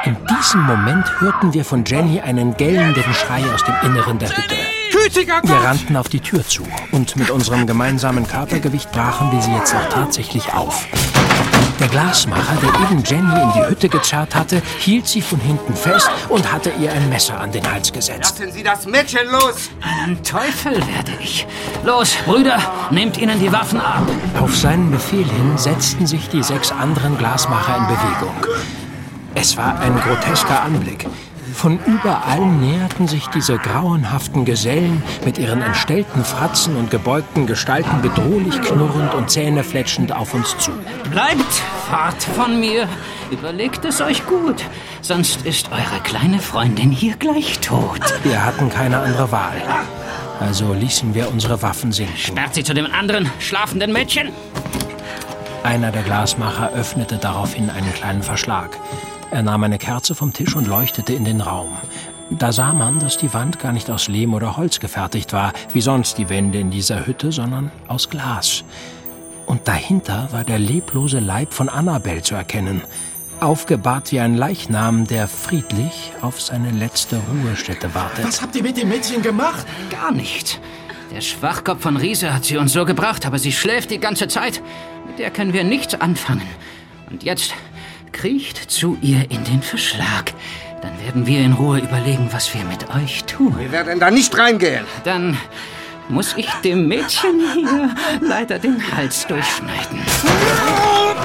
In 0.05 0.15
diesem 0.27 0.61
Moment 0.63 1.05
hörten 1.19 1.53
wir 1.53 1.65
von 1.65 1.83
Jenny 1.85 2.21
einen 2.21 2.55
gellenden 2.55 3.13
Schrei 3.13 3.41
aus 3.53 3.63
dem 3.63 3.75
Inneren 3.83 4.19
der 4.19 4.29
Hütte. 4.29 4.55
Wir 5.43 5.55
rannten 5.55 5.97
auf 5.97 6.07
die 6.07 6.19
Tür 6.19 6.45
zu 6.45 6.63
und 6.91 7.15
mit 7.17 7.29
unserem 7.29 7.67
gemeinsamen 7.67 8.27
Körpergewicht 8.27 8.91
brachen 8.91 9.31
wir 9.31 9.41
sie 9.41 9.51
jetzt 9.51 9.75
auch 9.75 9.89
tatsächlich 9.89 10.53
auf. 10.53 10.87
Der 11.79 11.87
Glasmacher, 11.87 12.55
der 12.61 12.69
eben 12.89 13.03
Jenny 13.03 13.41
in 13.41 13.53
die 13.53 13.67
Hütte 13.67 13.89
gezerrt 13.89 14.35
hatte, 14.35 14.61
hielt 14.79 15.07
sie 15.07 15.21
von 15.21 15.39
hinten 15.39 15.75
fest 15.75 16.09
und 16.29 16.51
hatte 16.51 16.71
ihr 16.79 16.91
ein 16.91 17.09
Messer 17.09 17.39
an 17.39 17.51
den 17.51 17.69
Hals 17.69 17.91
gesetzt. 17.91 18.39
Lassen 18.39 18.51
Sie 18.51 18.63
das 18.63 18.85
Mädchen 18.85 19.27
los! 19.29 19.69
Einen 19.81 20.23
Teufel 20.23 20.75
werde 20.75 21.11
ich. 21.19 21.47
Los, 21.83 22.15
Brüder, 22.25 22.59
nehmt 22.91 23.17
ihnen 23.17 23.39
die 23.39 23.51
Waffen 23.51 23.81
ab. 23.81 24.03
Auf 24.39 24.55
seinen 24.55 24.91
Befehl 24.91 25.25
hin 25.25 25.57
setzten 25.57 26.05
sich 26.05 26.29
die 26.29 26.43
sechs 26.43 26.71
anderen 26.71 27.17
Glasmacher 27.17 27.77
in 27.77 27.87
Bewegung. 27.87 28.35
Es 29.35 29.57
war 29.57 29.79
ein 29.79 29.99
grotesker 29.99 30.61
Anblick. 30.63 31.07
Von 31.53 31.79
überall 31.85 32.45
näherten 32.45 33.07
sich 33.07 33.27
diese 33.27 33.57
grauenhaften 33.57 34.43
Gesellen 34.43 35.03
mit 35.23 35.37
ihren 35.37 35.61
entstellten 35.61 36.25
Fratzen 36.25 36.75
und 36.75 36.89
gebeugten 36.89 37.45
Gestalten 37.45 38.01
bedrohlich 38.01 38.59
knurrend 38.61 39.13
und 39.13 39.29
zähnefletschend 39.29 40.11
auf 40.11 40.33
uns 40.33 40.57
zu. 40.57 40.71
Bleibt 41.11 41.53
fort 41.89 42.21
von 42.35 42.59
mir. 42.59 42.87
Überlegt 43.31 43.85
es 43.85 44.01
euch 44.01 44.25
gut, 44.25 44.63
sonst 45.01 45.45
ist 45.45 45.71
eure 45.71 46.01
kleine 46.03 46.39
Freundin 46.39 46.91
hier 46.91 47.15
gleich 47.15 47.59
tot. 47.59 48.01
Wir 48.23 48.43
hatten 48.43 48.69
keine 48.69 48.99
andere 48.99 49.31
Wahl. 49.31 49.61
Also 50.39 50.73
ließen 50.73 51.13
wir 51.13 51.29
unsere 51.29 51.61
Waffen 51.61 51.91
sinken. 51.91 52.17
Sperrt 52.17 52.55
sie 52.55 52.63
zu 52.63 52.73
dem 52.73 52.87
anderen 52.87 53.29
schlafenden 53.39 53.93
Mädchen. 53.93 54.29
Einer 55.63 55.91
der 55.91 56.03
Glasmacher 56.03 56.71
öffnete 56.73 57.17
daraufhin 57.17 57.69
einen 57.69 57.93
kleinen 57.93 58.23
Verschlag. 58.23 58.77
Er 59.33 59.41
nahm 59.41 59.63
eine 59.63 59.79
Kerze 59.79 60.13
vom 60.13 60.31
Tisch 60.31 60.55
und 60.55 60.67
leuchtete 60.67 61.11
in 61.11 61.25
den 61.25 61.41
Raum. 61.41 61.75
Da 62.29 62.51
sah 62.51 62.71
man, 62.71 62.99
dass 62.99 63.17
die 63.17 63.33
Wand 63.33 63.57
gar 63.57 63.71
nicht 63.71 63.89
aus 63.89 64.07
Lehm 64.07 64.35
oder 64.35 64.57
Holz 64.57 64.79
gefertigt 64.79 65.33
war, 65.33 65.53
wie 65.73 65.81
sonst 65.81 66.19
die 66.19 66.29
Wände 66.29 66.59
in 66.59 66.69
dieser 66.69 67.07
Hütte, 67.07 67.31
sondern 67.31 67.71
aus 67.87 68.11
Glas. 68.11 68.63
Und 69.47 69.67
dahinter 69.67 70.27
war 70.31 70.43
der 70.43 70.59
leblose 70.59 71.17
Leib 71.17 71.51
von 71.51 71.67
Annabel 71.67 72.21
zu 72.21 72.35
erkennen, 72.35 72.81
aufgebahrt 73.39 74.11
wie 74.11 74.19
ein 74.19 74.35
Leichnam, 74.35 75.07
der 75.07 75.27
friedlich 75.27 76.11
auf 76.21 76.39
seine 76.39 76.69
letzte 76.69 77.15
Ruhestätte 77.15 77.95
wartet. 77.95 78.25
Was 78.25 78.39
habt 78.39 78.55
ihr 78.55 78.61
mit 78.61 78.77
dem 78.77 78.89
Mädchen 78.89 79.23
gemacht? 79.23 79.65
Gar 79.89 80.11
nichts. 80.11 80.59
Der 81.11 81.21
Schwachkopf 81.21 81.81
von 81.81 81.97
Riese 81.97 82.35
hat 82.35 82.45
sie 82.45 82.57
uns 82.57 82.71
so 82.71 82.85
gebracht, 82.85 83.25
aber 83.25 83.39
sie 83.39 83.51
schläft 83.51 83.89
die 83.89 83.99
ganze 83.99 84.27
Zeit. 84.27 84.61
Mit 85.07 85.17
der 85.17 85.31
können 85.31 85.53
wir 85.53 85.63
nichts 85.63 85.95
anfangen. 85.99 86.47
Und 87.09 87.23
jetzt 87.23 87.55
kriecht 88.13 88.71
zu 88.71 88.97
ihr 89.01 89.29
in 89.29 89.43
den 89.43 89.61
Verschlag. 89.61 90.33
Dann 90.81 90.97
werden 91.03 91.27
wir 91.27 91.39
in 91.41 91.53
Ruhe 91.53 91.79
überlegen, 91.79 92.29
was 92.31 92.53
wir 92.53 92.63
mit 92.63 92.89
euch 92.95 93.23
tun. 93.25 93.55
Wir 93.59 93.71
werden 93.71 93.99
da 93.99 94.11
nicht 94.11 94.37
reingehen. 94.37 94.85
Dann 95.03 95.37
muss 96.09 96.33
ich 96.37 96.49
dem 96.63 96.87
Mädchen 96.87 97.41
hier 97.53 97.95
leider 98.21 98.59
den 98.59 98.81
Hals 98.95 99.25
durchschneiden. 99.27 99.99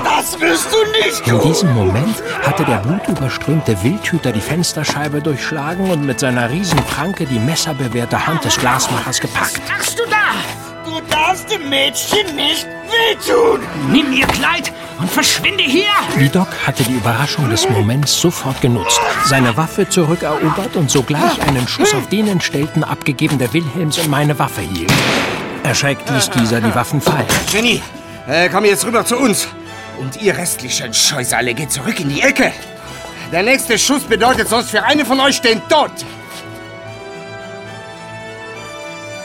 Das 0.04 0.40
wirst 0.40 0.68
du 0.73 0.76
nicht 1.02 1.26
In 1.26 1.40
diesem 1.40 1.75
Moment 1.75 2.23
hatte 2.42 2.64
der 2.64 2.78
blutüberströmte 2.78 3.83
Wildhüter 3.83 4.33
die 4.33 4.40
Fensterscheibe 4.40 5.21
durchschlagen 5.21 5.90
und 5.90 6.07
mit 6.07 6.21
seiner 6.21 6.50
Riesenpranke 6.50 7.26
die 7.26 7.38
messerbewehrte 7.38 8.26
Hand 8.26 8.45
des 8.45 8.57
Glasmachers 8.57 9.21
gepackt. 9.21 9.61
Was 9.61 9.68
machst 9.68 9.99
du 9.99 10.04
da? 10.09 10.35
Du 10.85 11.00
darfst 11.11 11.50
dem 11.50 11.68
Mädchen 11.68 12.37
nicht 12.37 12.66
wehtun! 12.88 13.61
Nimm 13.90 14.12
ihr 14.12 14.26
Kleid 14.26 14.73
und 14.98 15.10
verschwinde 15.10 15.62
hier! 15.62 15.84
Vidocq 16.16 16.48
hatte 16.66 16.82
die 16.84 16.94
Überraschung 16.94 17.48
des 17.50 17.68
Moments 17.68 18.20
sofort 18.20 18.60
genutzt, 18.60 19.00
seine 19.24 19.56
Waffe 19.56 19.88
zurückerobert 19.88 20.76
und 20.76 20.90
sogleich 20.90 21.40
einen 21.46 21.66
Schuss 21.68 21.94
auf 21.94 22.08
den 22.08 22.28
Entstellten 22.28 22.84
abgegeben, 22.84 23.38
der 23.38 23.52
Wilhelms 23.52 23.98
und 23.98 24.08
meine 24.08 24.38
Waffe 24.38 24.60
hielt. 24.60 24.92
Erschreckt 25.62 26.08
ließ 26.10 26.30
dieser 26.30 26.60
die 26.60 26.74
Waffen 26.74 27.00
fallen. 27.00 27.26
Jenny, 27.52 27.82
äh, 28.26 28.48
komm 28.48 28.64
jetzt 28.64 28.84
rüber 28.84 29.04
zu 29.04 29.16
uns. 29.16 29.48
Und 29.98 30.22
ihr 30.22 30.36
restlichen 30.36 30.94
Scheusale 30.94 31.54
geht 31.54 31.72
zurück 31.72 31.98
in 31.98 32.08
die 32.08 32.22
Ecke. 32.22 32.52
Der 33.32 33.42
nächste 33.42 33.78
Schuss 33.78 34.04
bedeutet 34.04 34.48
sonst 34.48 34.70
für 34.70 34.82
einen 34.84 35.04
von 35.04 35.18
euch 35.20 35.40
den 35.40 35.60
Tod. 35.68 35.90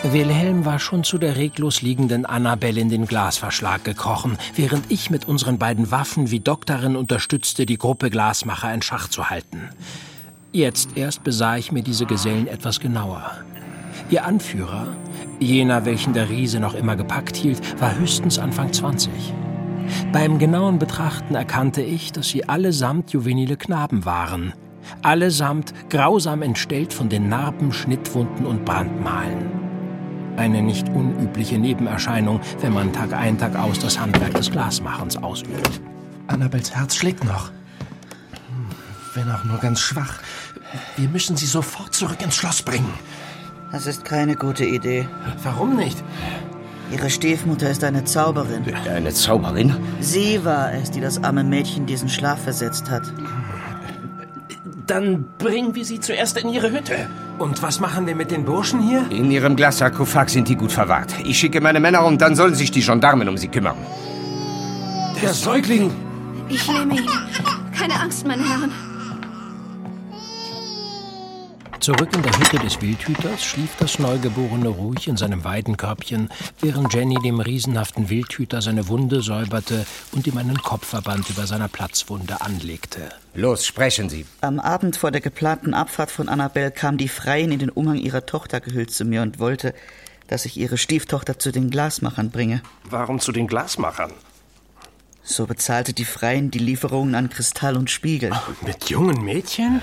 Wilhelm 0.04 0.66
war 0.66 0.80
schon 0.80 1.06
zu 1.06 1.18
der 1.18 1.38
reglos 1.38 1.82
liegenden 1.82 2.26
Annabelle 2.26 2.82
in 2.82 2.90
den 2.90 3.06
Glasverschlag 3.06 3.86
gekrochen, 3.86 4.38
während 4.54 4.92
ich 4.92 5.10
mit 5.10 5.30
unseren 5.30 5.58
beiden 5.58 5.92
Waffen 5.92 6.30
wie 6.30 6.42
Doktorin 6.42 6.98
unterstützte, 6.98 7.66
die 7.66 7.78
Gruppe 7.78 8.10
Glasmacher 8.10 8.74
in 8.74 8.82
Schach 8.82 9.08
zu 9.08 9.30
halten. 9.30 9.70
Jetzt 10.52 10.98
erst 10.98 11.24
besah 11.24 11.56
ich 11.56 11.72
mir 11.72 11.84
diese 11.84 12.06
Gesellen 12.06 12.48
etwas 12.48 12.82
genauer. 12.82 13.32
Ihr 14.10 14.26
Anführer, 14.26 14.88
jener, 15.40 15.86
welchen 15.86 16.14
der 16.14 16.30
Riese 16.30 16.60
noch 16.60 16.74
immer 16.74 16.98
gepackt 16.98 17.38
hielt, 17.38 17.82
war 17.82 17.98
höchstens 17.98 18.40
Anfang 18.40 18.74
20. 18.74 19.10
Beim 20.12 20.38
genauen 20.38 20.80
Betrachten 20.80 21.36
erkannte 21.36 21.82
ich, 21.82 22.12
dass 22.12 22.28
sie 22.28 22.48
allesamt 22.50 23.14
juvenile 23.14 23.56
Knaben 23.56 24.04
waren. 24.04 24.52
Allesamt 25.02 25.74
grausam 25.90 26.42
entstellt 26.42 26.92
von 26.92 27.08
den 27.08 27.30
Narben, 27.30 27.72
Schnittwunden 27.72 28.46
und 28.46 28.66
Brandmalen. 28.66 29.63
Eine 30.38 30.62
nicht 30.62 30.90
unübliche 30.90 31.58
Nebenerscheinung, 31.58 32.42
wenn 32.60 32.74
man 32.74 32.92
Tag 32.92 33.14
ein, 33.14 33.38
Tag 33.38 33.56
aus 33.56 33.80
das 33.80 34.00
Handwerk 34.00 34.34
des 34.34 34.50
Glasmachens 34.50 35.18
ausübt. 35.18 35.82
Annabels 36.28 36.76
Herz 36.76 36.96
schlägt 36.96 37.24
noch. 37.24 37.52
Wenn 39.14 39.30
auch 39.32 39.44
nur 39.44 39.60
ganz 39.60 39.80
schwach. 39.80 40.20
Wir 40.98 41.08
müssen 41.08 41.38
sie 41.38 41.46
sofort 41.46 41.94
zurück 41.94 42.22
ins 42.24 42.36
Schloss 42.36 42.64
bringen. 42.64 42.94
Das 43.72 43.86
ist 43.86 44.06
keine 44.06 44.36
gute 44.36 44.66
Idee. 44.66 45.08
Warum 45.44 45.76
nicht? 45.76 46.04
Ihre 46.92 47.10
Stiefmutter 47.10 47.70
ist 47.70 47.84
eine 47.84 48.04
Zauberin. 48.04 48.64
Eine 48.88 49.14
Zauberin? 49.14 49.76
Sie 50.00 50.44
war 50.44 50.74
es, 50.74 50.92
die 50.92 51.02
das 51.02 51.24
arme 51.24 51.44
Mädchen 51.44 51.86
diesen 51.86 52.10
Schlaf 52.10 52.44
versetzt 52.44 52.90
hat. 52.90 53.04
Dann 54.86 55.26
bringen 55.38 55.76
wir 55.76 55.86
sie 55.86 56.00
zuerst 56.00 56.38
in 56.38 56.50
ihre 56.50 56.72
Hütte. 56.72 57.08
Und 57.40 57.62
was 57.62 57.80
machen 57.80 58.06
wir 58.06 58.16
mit 58.16 58.32
den 58.32 58.46
Burschen 58.46 58.82
hier? 58.82 59.06
In 59.10 59.32
ihrem 59.32 59.56
Glassarkophag 59.56 60.30
sind 60.30 60.48
die 60.48 60.56
gut 60.56 60.72
verwahrt. 60.72 61.14
Ich 61.24 61.40
schicke 61.40 61.62
meine 61.62 61.80
Männer 61.80 62.06
und 62.06 62.22
dann 62.22 62.36
sollen 62.36 62.56
sich 62.56 62.72
die 62.72 62.82
Gendarmen 62.82 63.28
um 63.28 63.38
sie 63.38 63.48
kümmern. 63.48 63.78
Der 65.22 65.34
Säugling! 65.34 65.92
Ich 66.50 66.68
nehme 66.68 66.96
ihn. 66.96 67.10
Keine 67.78 68.00
Angst, 68.00 68.28
meine 68.28 68.48
Herren. 68.48 68.72
Zurück 71.84 72.16
in 72.16 72.24
der 72.24 72.32
Hütte 72.40 72.60
des 72.60 72.82
Wildhüters 72.82 73.44
schlief 73.44 73.76
das 73.78 74.00
Neugeborene 74.00 74.70
ruhig 74.70 75.10
in 75.10 75.18
seinem 75.18 75.44
Weidenkörbchen, 75.44 76.30
während 76.62 76.94
Jenny 76.94 77.16
dem 77.16 77.42
riesenhaften 77.42 78.10
Wildhüter 78.10 78.62
seine 78.62 78.88
Wunde 78.88 79.22
säuberte 79.22 79.86
und 80.14 80.26
ihm 80.26 80.38
einen 80.38 80.56
Kopfverband 80.56 81.30
über 81.30 81.46
seiner 81.46 81.68
Platzwunde 81.68 82.40
anlegte. 82.40 83.10
Los, 83.36 83.66
sprechen 83.66 84.08
Sie. 84.08 84.26
Am 84.40 84.62
Abend 84.62 84.96
vor 84.96 85.12
der 85.12 85.20
geplanten 85.20 85.74
Abfahrt 85.74 86.10
von 86.10 86.30
Annabelle 86.30 86.72
kam 86.72 86.98
die 86.98 87.10
Freien 87.10 87.52
in 87.52 87.60
den 87.60 87.70
Umhang 87.70 87.98
ihrer 87.98 88.26
Tochter 88.26 88.62
gehüllt 88.62 88.92
zu 88.92 89.04
mir 89.04 89.22
und 89.22 89.40
wollte, 89.40 89.74
dass 90.28 90.46
ich 90.46 90.56
ihre 90.56 90.78
Stieftochter 90.78 91.38
zu 91.38 91.52
den 91.52 91.70
Glasmachern 91.70 92.32
bringe. 92.32 92.62
Warum 92.86 93.20
zu 93.20 93.34
den 93.34 93.48
Glasmachern? 93.48 94.14
So 95.22 95.48
bezahlte 95.48 95.92
die 95.92 96.06
Freien 96.06 96.50
die 96.50 96.60
Lieferungen 96.60 97.14
an 97.14 97.30
Kristall 97.30 97.76
und 97.76 97.90
Spiegel. 97.90 98.32
Mit 98.62 98.90
jungen 98.90 99.22
Mädchen? 99.26 99.82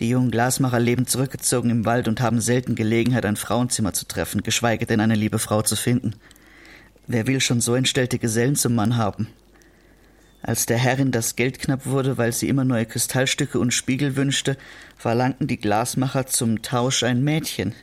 Die 0.00 0.08
jungen 0.08 0.30
Glasmacher 0.30 0.80
leben 0.80 1.06
zurückgezogen 1.06 1.70
im 1.70 1.84
Wald 1.84 2.08
und 2.08 2.20
haben 2.20 2.40
selten 2.40 2.74
Gelegenheit, 2.74 3.24
ein 3.24 3.36
Frauenzimmer 3.36 3.92
zu 3.92 4.06
treffen, 4.06 4.42
geschweige 4.42 4.86
denn 4.86 5.00
eine 5.00 5.14
liebe 5.14 5.38
Frau 5.38 5.62
zu 5.62 5.76
finden. 5.76 6.14
Wer 7.06 7.26
will 7.26 7.40
schon 7.40 7.60
so 7.60 7.74
entstellte 7.74 8.18
Gesellen 8.18 8.56
zum 8.56 8.74
Mann 8.74 8.96
haben? 8.96 9.28
Als 10.42 10.66
der 10.66 10.78
Herrin 10.78 11.12
das 11.12 11.36
Geld 11.36 11.60
knapp 11.60 11.86
wurde, 11.86 12.18
weil 12.18 12.32
sie 12.32 12.48
immer 12.48 12.64
neue 12.64 12.86
Kristallstücke 12.86 13.60
und 13.60 13.72
Spiegel 13.72 14.16
wünschte, 14.16 14.56
verlangten 14.96 15.46
die 15.46 15.58
Glasmacher 15.58 16.26
zum 16.26 16.62
Tausch 16.62 17.04
ein 17.04 17.22
Mädchen. 17.22 17.74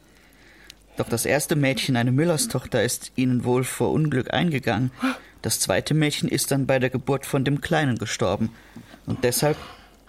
Doch 0.97 1.07
das 1.07 1.25
erste 1.25 1.55
Mädchen, 1.55 1.95
eine 1.95 2.11
Müllerstochter, 2.11 2.83
ist 2.83 3.13
ihnen 3.15 3.45
wohl 3.45 3.63
vor 3.63 3.91
Unglück 3.91 4.33
eingegangen. 4.33 4.91
Das 5.41 5.61
zweite 5.61 5.93
Mädchen 5.93 6.27
ist 6.27 6.51
dann 6.51 6.65
bei 6.65 6.79
der 6.79 6.89
Geburt 6.89 7.25
von 7.25 7.45
dem 7.45 7.61
Kleinen 7.61 7.97
gestorben. 7.97 8.49
Und 9.05 9.23
deshalb 9.23 9.55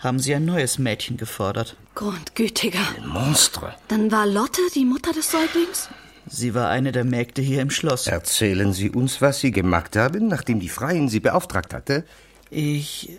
haben 0.00 0.18
sie 0.18 0.34
ein 0.34 0.44
neues 0.44 0.78
Mädchen 0.78 1.16
gefordert. 1.16 1.76
Grundgütiger. 1.94 2.80
Monstre. 3.06 3.74
Dann 3.88 4.10
war 4.10 4.26
Lotte 4.26 4.62
die 4.74 4.84
Mutter 4.84 5.12
des 5.12 5.30
Säuglings? 5.30 5.88
Sie 6.26 6.54
war 6.54 6.68
eine 6.68 6.92
der 6.92 7.04
Mägde 7.04 7.42
hier 7.42 7.60
im 7.60 7.70
Schloss. 7.70 8.06
Erzählen 8.06 8.72
Sie 8.72 8.90
uns, 8.90 9.20
was 9.20 9.40
Sie 9.40 9.50
gemacht 9.50 9.96
haben, 9.96 10.28
nachdem 10.28 10.60
die 10.60 10.68
Freien 10.68 11.08
Sie 11.08 11.20
beauftragt 11.20 11.74
hatte. 11.74 12.04
Ich 12.50 13.18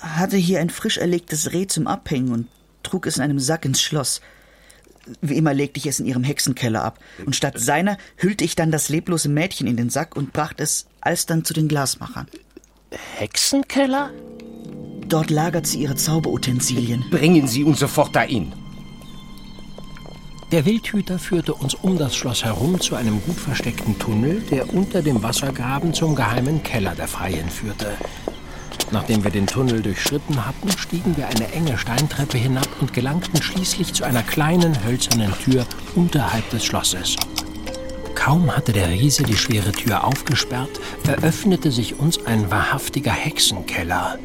hatte 0.00 0.36
hier 0.36 0.60
ein 0.60 0.70
frisch 0.70 0.98
erlegtes 0.98 1.52
Reh 1.52 1.66
zum 1.66 1.86
Abhängen 1.86 2.32
und 2.32 2.48
trug 2.82 3.06
es 3.06 3.16
in 3.16 3.22
einem 3.22 3.40
Sack 3.40 3.64
ins 3.64 3.82
Schloss. 3.82 4.20
Wie 5.20 5.36
immer 5.36 5.54
legte 5.54 5.78
ich 5.78 5.86
es 5.86 6.00
in 6.00 6.06
ihrem 6.06 6.24
Hexenkeller 6.24 6.82
ab. 6.82 6.98
Und 7.24 7.36
statt 7.36 7.58
seiner 7.58 7.96
hüllte 8.16 8.44
ich 8.44 8.56
dann 8.56 8.70
das 8.70 8.88
leblose 8.88 9.28
Mädchen 9.28 9.66
in 9.66 9.76
den 9.76 9.90
Sack 9.90 10.16
und 10.16 10.32
brachte 10.32 10.62
es 10.62 10.86
alsdann 11.00 11.44
zu 11.44 11.54
den 11.54 11.68
Glasmachern. 11.68 12.26
Hexenkeller? 13.16 14.10
Dort 15.08 15.30
lagert 15.30 15.66
sie 15.66 15.82
ihre 15.82 15.94
Zauberutensilien. 15.94 17.04
Bringen 17.10 17.46
Sie 17.46 17.62
uns 17.62 17.78
sofort 17.78 18.16
dahin. 18.16 18.52
Der 20.52 20.64
Wildhüter 20.64 21.18
führte 21.18 21.54
uns 21.54 21.74
um 21.74 21.98
das 21.98 22.14
Schloss 22.14 22.44
herum 22.44 22.80
zu 22.80 22.94
einem 22.94 23.20
gut 23.22 23.36
versteckten 23.36 23.98
Tunnel, 23.98 24.42
der 24.50 24.72
unter 24.72 25.02
dem 25.02 25.22
Wassergraben 25.22 25.92
zum 25.92 26.14
geheimen 26.14 26.62
Keller 26.62 26.94
der 26.94 27.08
Freien 27.08 27.48
führte. 27.48 27.94
Nachdem 28.92 29.24
wir 29.24 29.32
den 29.32 29.48
Tunnel 29.48 29.82
durchschritten 29.82 30.46
hatten, 30.46 30.70
stiegen 30.78 31.16
wir 31.16 31.26
eine 31.26 31.52
enge 31.52 31.76
Steintreppe 31.76 32.38
hinab 32.38 32.68
und 32.80 32.92
gelangten 32.92 33.42
schließlich 33.42 33.92
zu 33.92 34.04
einer 34.04 34.22
kleinen 34.22 34.84
hölzernen 34.84 35.32
Tür 35.42 35.66
unterhalb 35.96 36.48
des 36.50 36.64
Schlosses. 36.64 37.16
Kaum 38.14 38.56
hatte 38.56 38.72
der 38.72 38.88
Riese 38.88 39.24
die 39.24 39.36
schwere 39.36 39.72
Tür 39.72 40.04
aufgesperrt, 40.04 40.80
eröffnete 41.06 41.72
sich 41.72 41.98
uns 41.98 42.24
ein 42.26 42.50
wahrhaftiger 42.50 43.12
Hexenkeller. 43.12 44.18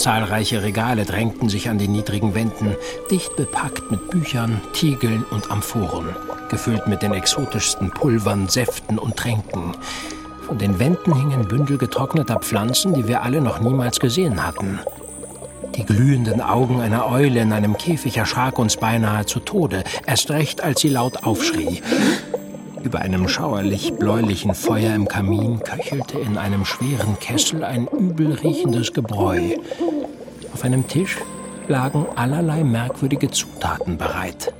Zahlreiche 0.00 0.62
Regale 0.62 1.04
drängten 1.04 1.50
sich 1.50 1.68
an 1.68 1.76
den 1.76 1.92
niedrigen 1.92 2.34
Wänden, 2.34 2.74
dicht 3.10 3.36
bepackt 3.36 3.90
mit 3.90 4.08
Büchern, 4.08 4.62
Tiegeln 4.72 5.26
und 5.30 5.50
Amphoren, 5.50 6.16
gefüllt 6.48 6.86
mit 6.86 7.02
den 7.02 7.12
exotischsten 7.12 7.90
Pulvern, 7.90 8.48
Säften 8.48 8.98
und 8.98 9.16
Tränken. 9.16 9.74
Von 10.46 10.56
den 10.56 10.78
Wänden 10.78 11.14
hingen 11.14 11.46
Bündel 11.46 11.76
getrockneter 11.76 12.38
Pflanzen, 12.38 12.94
die 12.94 13.08
wir 13.08 13.22
alle 13.22 13.42
noch 13.42 13.60
niemals 13.60 14.00
gesehen 14.00 14.46
hatten. 14.46 14.78
Die 15.74 15.84
glühenden 15.84 16.40
Augen 16.40 16.80
einer 16.80 17.06
Eule 17.06 17.40
in 17.40 17.52
einem 17.52 17.76
Käfig 17.76 18.16
erschrak 18.16 18.58
uns 18.58 18.78
beinahe 18.78 19.26
zu 19.26 19.38
Tode, 19.38 19.84
erst 20.06 20.30
recht, 20.30 20.64
als 20.64 20.80
sie 20.80 20.88
laut 20.88 21.24
aufschrie. 21.24 21.82
Über 22.82 23.00
einem 23.00 23.28
schauerlich 23.28 23.92
bläulichen 23.92 24.54
Feuer 24.54 24.94
im 24.94 25.06
Kamin 25.06 25.60
köchelte 25.60 26.18
in 26.18 26.38
einem 26.38 26.64
schweren 26.64 27.18
Kessel 27.20 27.62
ein 27.62 27.86
übel 27.86 28.32
riechendes 28.32 28.92
Gebräu. 28.94 29.56
Auf 30.60 30.66
einem 30.66 30.86
Tisch 30.86 31.16
lagen 31.68 32.04
allerlei 32.16 32.64
merkwürdige 32.64 33.30
Zutaten 33.30 33.96
bereit. 33.96 34.52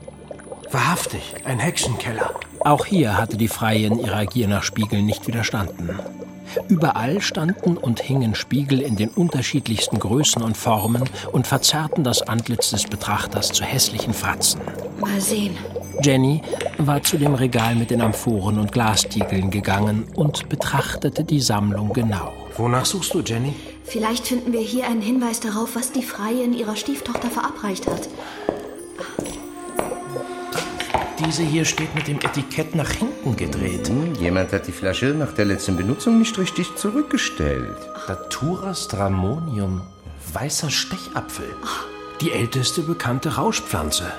Wahrhaftig, 0.71 1.35
ein 1.45 1.59
Hexenkeller. 1.59 2.30
Auch 2.61 2.87
hier 2.87 3.19
hatte 3.19 3.37
die 3.37 3.49
Freie 3.49 3.85
in 3.85 3.99
ihrer 3.99 4.25
Gier 4.25 4.49
nach 4.49 4.62
Spiegeln 4.62 5.04
nicht 5.04 5.26
widerstanden. 5.26 5.90
Überall 6.69 7.21
standen 7.21 7.76
und 7.76 8.00
hingen 8.00 8.35
Spiegel 8.35 8.80
in 8.80 8.97
den 8.97 9.11
unterschiedlichsten 9.11 9.99
Größen 9.99 10.40
und 10.40 10.57
Formen 10.57 11.04
und 11.33 11.47
verzerrten 11.47 12.02
das 12.02 12.23
Antlitz 12.23 12.71
des 12.71 12.85
Betrachters 12.85 13.49
zu 13.49 13.64
hässlichen 13.64 14.14
Fratzen. 14.14 14.62
Mal 15.00 15.21
sehen. 15.21 15.59
Jenny 16.02 16.40
war 16.78 17.02
zu 17.02 17.19
dem 17.19 17.35
Regal 17.35 17.75
mit 17.75 17.90
den 17.90 18.00
Amphoren 18.00 18.59
und 18.59 18.73
Glastiegeln 18.73 19.50
gegangen 19.50 20.07
und 20.14 20.49
betrachtete 20.49 21.25
die 21.25 21.42
Sammlung 21.42 21.92
genau. 21.92 22.33
Wonach 22.57 22.87
suchst 22.87 23.12
du, 23.12 23.21
Jenny? 23.21 23.52
Vielleicht 23.91 24.29
finden 24.29 24.53
wir 24.53 24.61
hier 24.61 24.87
einen 24.87 25.03
Hinweis 25.03 25.41
darauf, 25.41 25.75
was 25.75 25.91
die 25.91 26.05
Freie 26.05 26.45
in 26.45 26.53
ihrer 26.53 26.77
Stieftochter 26.77 27.29
verabreicht 27.29 27.89
hat. 27.89 28.09
Diese 31.19 31.43
hier 31.43 31.65
steht 31.65 31.93
mit 31.97 32.07
dem 32.07 32.19
Etikett 32.19 32.77
nach 32.77 32.91
hinten 32.91 33.35
gedreht. 33.35 33.89
Hm, 33.89 34.15
jemand 34.15 34.53
hat 34.53 34.69
die 34.69 34.73
Flasche 34.73 35.07
nach 35.07 35.33
der 35.33 35.45
letzten 35.45 35.77
Benutzung 35.77 36.21
nicht 36.21 36.39
richtig 36.39 36.77
zurückgestellt. 36.77 37.77
Datura 38.07 38.77
Stramonium, 38.77 39.81
weißer 40.35 40.71
Stechapfel. 40.71 41.53
Die 42.21 42.31
älteste 42.31 42.83
bekannte 42.83 43.35
Rauschpflanze. 43.35 44.13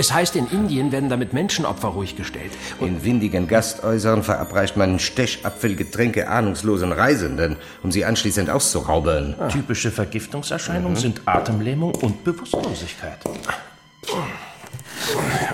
Es 0.00 0.12
heißt, 0.14 0.36
in 0.36 0.46
Indien 0.46 0.92
werden 0.92 1.10
damit 1.10 1.32
Menschenopfer 1.32 1.88
ruhig 1.88 2.14
gestellt. 2.16 2.52
In 2.80 3.04
windigen 3.04 3.48
Gasthäusern 3.48 4.22
verabreicht 4.22 4.76
man 4.76 5.00
Stechapfelgetränke 5.00 6.28
ahnungslosen 6.28 6.92
Reisenden, 6.92 7.56
um 7.82 7.90
sie 7.90 8.04
anschließend 8.04 8.48
auszurauben. 8.48 9.34
Ah. 9.40 9.48
Typische 9.48 9.90
Vergiftungserscheinungen 9.90 10.92
Mhm. 10.92 11.00
sind 11.00 11.22
Atemlähmung 11.26 11.96
und 11.96 12.22
Bewusstlosigkeit. 12.22 13.18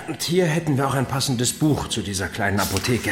Und 0.07 0.21
hier 0.21 0.45
hätten 0.45 0.77
wir 0.77 0.87
auch 0.87 0.93
ein 0.93 1.07
passendes 1.07 1.53
Buch 1.53 1.87
zu 1.87 2.01
dieser 2.01 2.27
kleinen 2.27 2.59
Apotheke. 2.59 3.11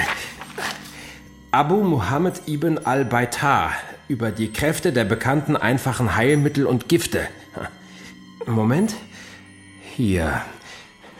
Abu 1.49 1.81
Muhammad 1.81 2.47
ibn 2.47 2.77
al-Baitar 2.77 3.71
über 4.07 4.29
die 4.31 4.51
Kräfte 4.51 4.93
der 4.93 5.05
bekannten 5.05 5.55
einfachen 5.57 6.15
Heilmittel 6.15 6.67
und 6.67 6.89
Gifte. 6.89 7.21
Moment. 8.45 8.93
Hier. 9.95 10.41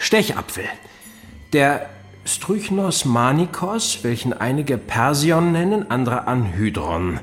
Stechapfel. 0.04 0.66
Der 1.54 1.90
Strychnos 2.26 3.06
manikos, 3.06 4.00
welchen 4.02 4.34
einige 4.34 4.78
Persion 4.78 5.54
nennen, 5.54 5.90
andere 5.90 6.28
Anhydron. 6.28 7.22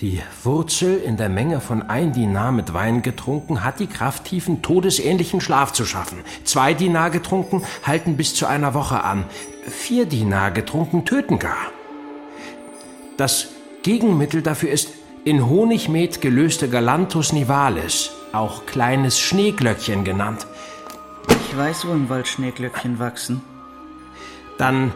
Die 0.00 0.22
Wurzel 0.42 0.96
in 0.96 1.18
der 1.18 1.28
Menge 1.28 1.60
von 1.60 1.82
ein 1.82 2.14
Dinar 2.14 2.50
mit 2.50 2.72
Wein 2.72 3.02
getrunken 3.02 3.62
hat 3.62 3.78
die 3.78 3.88
Kraft, 3.88 4.24
tiefen, 4.24 4.62
todesähnlichen 4.62 5.42
Schlaf 5.42 5.74
zu 5.74 5.84
schaffen. 5.84 6.20
Zwei 6.44 6.72
Dinar 6.72 7.10
getrunken 7.10 7.62
halten 7.82 8.16
bis 8.16 8.34
zu 8.34 8.46
einer 8.46 8.72
Woche 8.72 9.04
an. 9.04 9.24
Vier 9.68 10.06
Dinar 10.06 10.50
getrunken 10.50 11.04
töten 11.04 11.38
gar. 11.38 11.72
Das 13.18 13.48
Gegenmittel 13.82 14.40
dafür 14.40 14.70
ist 14.70 14.88
in 15.24 15.46
Honigmet 15.46 16.22
gelöste 16.22 16.70
Galanthus 16.70 17.34
nivalis, 17.34 18.12
auch 18.32 18.64
kleines 18.64 19.20
Schneeglöckchen 19.20 20.04
genannt. 20.04 20.46
Ich 21.52 21.58
weiß, 21.58 21.86
wo 21.86 21.92
im 21.92 22.08
Wald 22.08 22.28
Schneeglöckchen 22.28 22.98
wachsen. 22.98 23.42
Dann 24.56 24.90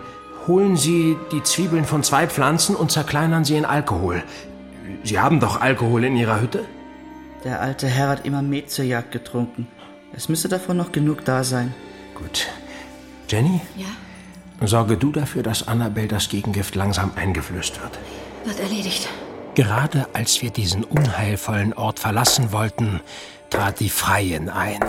holen 0.46 0.78
Sie 0.78 1.18
die 1.30 1.42
Zwiebeln 1.42 1.84
von 1.84 2.02
zwei 2.02 2.26
Pflanzen 2.26 2.74
und 2.74 2.90
zerkleinern 2.90 3.44
sie 3.44 3.56
in 3.56 3.66
Alkohol. 3.66 4.22
Sie 5.04 5.20
haben 5.20 5.38
doch 5.38 5.60
Alkohol 5.60 6.04
in 6.04 6.16
Ihrer 6.16 6.40
Hütte? 6.40 6.64
Der 7.44 7.60
alte 7.60 7.88
Herr 7.88 8.08
hat 8.08 8.24
immer 8.24 8.40
Met 8.40 8.70
zur 8.70 8.86
Jagd 8.86 9.12
getrunken. 9.12 9.68
Es 10.14 10.30
müsste 10.30 10.48
davon 10.48 10.78
noch 10.78 10.92
genug 10.92 11.26
da 11.26 11.44
sein. 11.44 11.74
Gut. 12.14 12.46
Jenny? 13.28 13.60
Ja? 13.76 14.66
Sorge 14.66 14.96
du 14.96 15.12
dafür, 15.12 15.42
dass 15.42 15.68
Annabel 15.68 16.08
das 16.08 16.30
Gegengift 16.30 16.74
langsam 16.74 17.10
eingeflößt 17.16 17.82
wird. 17.82 17.98
Wird 18.46 18.60
erledigt. 18.60 19.10
Gerade 19.54 20.08
als 20.14 20.40
wir 20.40 20.48
diesen 20.48 20.84
unheilvollen 20.84 21.74
Ort 21.74 22.00
verlassen 22.00 22.50
wollten, 22.50 23.02
trat 23.50 23.78
die 23.78 23.90
Freien 23.90 24.48
ein. 24.48 24.80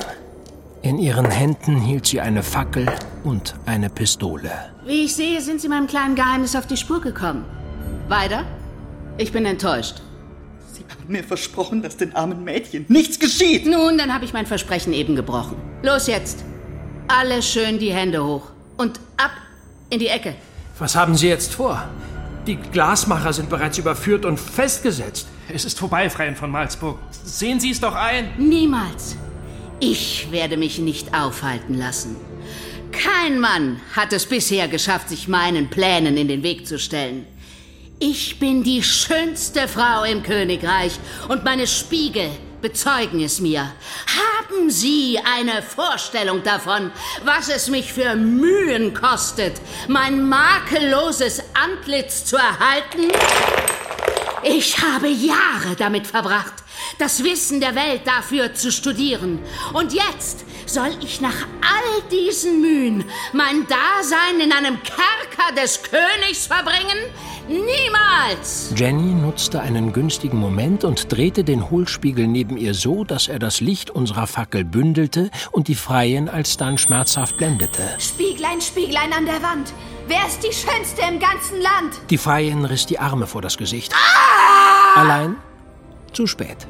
In 0.81 0.99
ihren 0.99 1.29
Händen 1.29 1.81
hielt 1.81 2.05
sie 2.05 2.21
eine 2.21 2.43
Fackel 2.43 2.87
und 3.23 3.55
eine 3.65 3.89
Pistole. 3.89 4.51
Wie 4.85 5.05
ich 5.05 5.15
sehe, 5.15 5.41
sind 5.41 5.59
Sie 5.59 5.67
meinem 5.67 5.87
kleinen 5.87 6.15
Geheimnis 6.15 6.55
auf 6.55 6.67
die 6.67 6.77
Spur 6.77 7.01
gekommen. 7.01 7.45
Weiter? 8.07 8.45
Ich 9.17 9.31
bin 9.31 9.45
enttäuscht. 9.45 10.01
Sie 10.71 10.85
haben 10.89 11.11
mir 11.11 11.23
versprochen, 11.23 11.81
dass 11.81 11.97
den 11.97 12.15
armen 12.15 12.43
Mädchen 12.43 12.85
nichts 12.87 13.19
geschieht. 13.19 13.65
Nun, 13.65 13.97
dann 13.97 14.13
habe 14.13 14.25
ich 14.25 14.33
mein 14.33 14.45
Versprechen 14.45 14.93
eben 14.93 15.15
gebrochen. 15.15 15.57
Los 15.81 16.07
jetzt. 16.07 16.43
Alle 17.07 17.41
schön 17.41 17.79
die 17.79 17.91
Hände 17.91 18.23
hoch. 18.23 18.51
Und 18.77 18.99
ab 19.17 19.31
in 19.89 19.99
die 19.99 20.07
Ecke. 20.07 20.35
Was 20.77 20.95
haben 20.95 21.15
Sie 21.17 21.27
jetzt 21.27 21.55
vor? 21.55 21.83
Die 22.45 22.55
Glasmacher 22.55 23.33
sind 23.33 23.49
bereits 23.49 23.77
überführt 23.77 24.25
und 24.25 24.39
festgesetzt. 24.39 25.27
Es 25.49 25.65
ist 25.65 25.79
vorbei, 25.79 26.09
Freien 26.09 26.35
von 26.35 26.51
Malzburg. 26.51 26.99
Sehen 27.11 27.59
Sie 27.59 27.71
es 27.71 27.81
doch 27.81 27.95
ein. 27.95 28.29
Niemals. 28.37 29.17
Ich 29.79 30.31
werde 30.31 30.57
mich 30.57 30.79
nicht 30.79 31.13
aufhalten 31.13 31.75
lassen. 31.77 32.15
Kein 32.91 33.39
Mann 33.39 33.79
hat 33.95 34.11
es 34.11 34.25
bisher 34.25 34.67
geschafft, 34.67 35.09
sich 35.09 35.27
meinen 35.27 35.69
Plänen 35.69 36.17
in 36.17 36.27
den 36.27 36.41
Weg 36.41 36.65
zu 36.65 36.79
stellen. 36.79 37.27
Ich 37.99 38.39
bin 38.39 38.63
die 38.63 38.81
schönste 38.81 39.67
Frau 39.67 40.03
im 40.03 40.23
Königreich 40.23 40.93
und 41.27 41.43
meine 41.43 41.67
Spiegel 41.67 42.29
bezeugen 42.61 43.21
es 43.23 43.39
mir. 43.39 43.71
Haben 44.51 44.69
Sie 44.69 45.19
eine 45.23 45.61
Vorstellung 45.61 46.43
davon, 46.43 46.91
was 47.23 47.49
es 47.49 47.69
mich 47.69 47.93
für 47.93 48.15
Mühen 48.15 48.93
kostet, 48.93 49.61
mein 49.87 50.27
makelloses 50.27 51.43
Antlitz 51.53 52.25
zu 52.25 52.37
erhalten? 52.37 53.11
Ich 54.43 54.77
habe 54.77 55.07
Jahre 55.07 55.75
damit 55.77 56.05
verbracht, 56.05 56.53
das 56.99 57.23
Wissen 57.23 57.59
der 57.59 57.75
Welt 57.75 58.01
dafür 58.05 58.53
zu 58.53 58.71
studieren. 58.71 59.39
Und 59.73 59.93
jetzt 59.93 60.45
soll 60.65 60.91
ich 61.01 61.21
nach 61.21 61.47
all 61.61 62.01
diesen 62.11 62.61
Mühen 62.61 63.03
mein 63.33 63.65
Dasein 63.67 64.39
in 64.39 64.51
einem 64.51 64.77
Kerker 64.83 65.55
des 65.55 65.81
Königs 65.81 66.45
verbringen? 66.45 66.97
Niemals! 67.47 68.73
Jenny 68.75 69.13
nutzte 69.13 69.61
einen 69.61 69.93
günstigen 69.93 70.37
Moment 70.37 70.83
und 70.83 71.11
drehte 71.11 71.43
den 71.43 71.69
Hohlspiegel 71.69 72.27
neben 72.27 72.57
ihr 72.57 72.73
so, 72.73 73.05
dass 73.05 73.29
er 73.29 73.39
das 73.39 73.61
Licht 73.61 73.89
unserer 73.89 74.27
Fackel 74.27 74.65
bündelte 74.65 75.31
und 75.51 75.69
die 75.69 75.75
Freien 75.75 76.27
alsdann 76.27 76.77
schmerzhaft 76.77 77.37
blendete. 77.37 77.95
Spieglein, 77.99 78.59
Spieglein 78.61 79.13
an 79.13 79.25
der 79.25 79.41
Wand. 79.41 79.73
Wer 80.07 80.25
ist 80.25 80.41
die 80.41 80.53
Schönste 80.53 81.01
im 81.01 81.19
ganzen 81.19 81.59
Land? 81.61 81.99
Die 82.09 82.17
Freien 82.17 82.63
riss 82.63 82.85
die 82.85 82.97
Arme 82.97 83.27
vor 83.27 83.41
das 83.41 83.57
Gesicht. 83.57 83.93
Allein 84.95 85.35
zu 86.13 86.27
spät. 86.27 86.65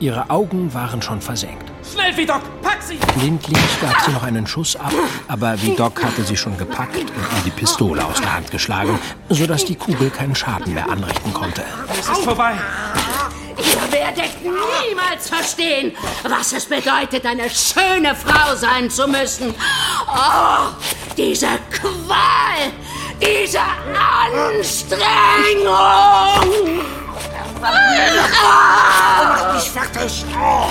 Ihre 0.00 0.28
Augen 0.28 0.74
waren 0.74 1.00
schon 1.00 1.22
versenkt. 1.22 1.64
Schnell, 1.90 2.14
wie 2.16 2.26
Doc, 2.26 2.42
pack 2.60 2.82
sie! 2.82 2.98
Blindlings 3.18 3.80
gab 3.80 4.00
sie 4.04 4.10
noch 4.10 4.22
einen 4.22 4.46
Schuss 4.46 4.76
ab, 4.76 4.92
aber 5.28 5.60
wie 5.62 5.74
Doc 5.74 6.02
hatte 6.02 6.24
sie 6.24 6.36
schon 6.36 6.58
gepackt 6.58 6.96
und 6.96 7.08
ihr 7.08 7.42
die 7.46 7.50
Pistole 7.50 8.04
aus 8.04 8.20
der 8.20 8.34
Hand 8.34 8.50
geschlagen, 8.50 8.98
sodass 9.30 9.64
die 9.64 9.76
Kugel 9.76 10.10
keinen 10.10 10.34
Schaden 10.34 10.74
mehr 10.74 10.90
anrichten 10.90 11.32
konnte. 11.32 11.64
Es 11.90 12.06
ist 12.06 12.24
vorbei. 12.24 12.52
Ihr 13.56 13.92
werdet 13.92 14.42
niemals 14.42 15.28
verstehen, 15.28 15.92
was 16.24 16.52
es 16.52 16.66
bedeutet, 16.66 17.24
eine 17.24 17.48
schöne 17.48 18.14
Frau 18.14 18.54
sein 18.56 18.90
zu 18.90 19.06
müssen. 19.06 19.54
Oh, 20.08 20.68
diese 21.16 21.58
Qual, 21.70 22.72
diese 23.20 23.60
Anstrengung. 23.60 25.02
Ah! 25.68 26.40
es! 30.04 30.24
Oh. 30.34 30.68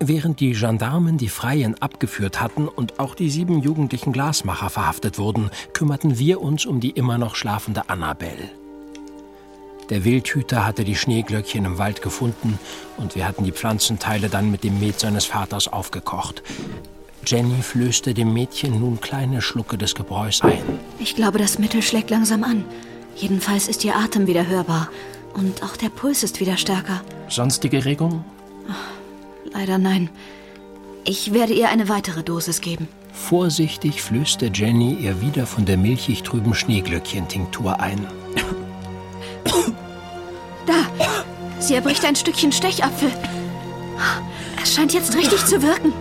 Während 0.00 0.40
die 0.40 0.52
Gendarmen 0.52 1.16
die 1.16 1.28
Freien 1.28 1.80
abgeführt 1.80 2.40
hatten 2.40 2.68
und 2.68 3.00
auch 3.00 3.14
die 3.14 3.30
sieben 3.30 3.60
jugendlichen 3.60 4.12
Glasmacher 4.12 4.68
verhaftet 4.68 5.18
wurden, 5.18 5.50
kümmerten 5.72 6.18
wir 6.18 6.42
uns 6.42 6.66
um 6.66 6.80
die 6.80 6.90
immer 6.90 7.16
noch 7.16 7.36
schlafende 7.36 7.88
Annabelle. 7.88 8.50
Der 9.90 10.04
Wildhüter 10.04 10.66
hatte 10.66 10.84
die 10.84 10.96
Schneeglöckchen 10.96 11.64
im 11.64 11.78
Wald 11.78 12.02
gefunden 12.02 12.58
und 12.96 13.14
wir 13.14 13.26
hatten 13.26 13.44
die 13.44 13.52
Pflanzenteile 13.52 14.28
dann 14.28 14.50
mit 14.50 14.64
dem 14.64 14.80
Met 14.80 15.00
seines 15.00 15.26
Vaters 15.26 15.68
aufgekocht. 15.68 16.42
Jenny 17.26 17.62
flößte 17.62 18.14
dem 18.14 18.32
Mädchen 18.32 18.80
nun 18.80 19.00
kleine 19.00 19.40
Schlucke 19.42 19.78
des 19.78 19.94
Gebräus 19.94 20.42
ein. 20.42 20.62
Ich 20.98 21.16
glaube, 21.16 21.38
das 21.38 21.58
Mittel 21.58 21.82
schlägt 21.82 22.10
langsam 22.10 22.44
an. 22.44 22.64
Jedenfalls 23.16 23.68
ist 23.68 23.84
ihr 23.84 23.96
Atem 23.96 24.26
wieder 24.26 24.46
hörbar. 24.46 24.88
Und 25.34 25.62
auch 25.62 25.76
der 25.76 25.88
Puls 25.88 26.22
ist 26.22 26.40
wieder 26.40 26.56
stärker. 26.56 27.02
Sonstige 27.28 27.84
Regungen? 27.84 28.24
Leider 29.52 29.78
nein. 29.78 30.10
Ich 31.04 31.32
werde 31.32 31.52
ihr 31.52 31.68
eine 31.68 31.88
weitere 31.88 32.22
Dosis 32.22 32.60
geben. 32.60 32.88
Vorsichtig 33.12 34.02
flößte 34.02 34.50
Jenny 34.52 34.94
ihr 34.94 35.20
wieder 35.20 35.46
von 35.46 35.64
der 35.64 35.76
milchig 35.76 36.22
trüben 36.22 36.54
Schneeglöckchen-Tinktur 36.54 37.80
ein. 37.80 38.06
Da! 40.66 40.86
Sie 41.60 41.74
erbricht 41.74 42.04
ein 42.04 42.16
Stückchen 42.16 42.52
Stechapfel. 42.52 43.10
Es 44.62 44.74
scheint 44.74 44.92
jetzt 44.92 45.14
richtig 45.14 45.44
zu 45.44 45.62
wirken. 45.62 45.92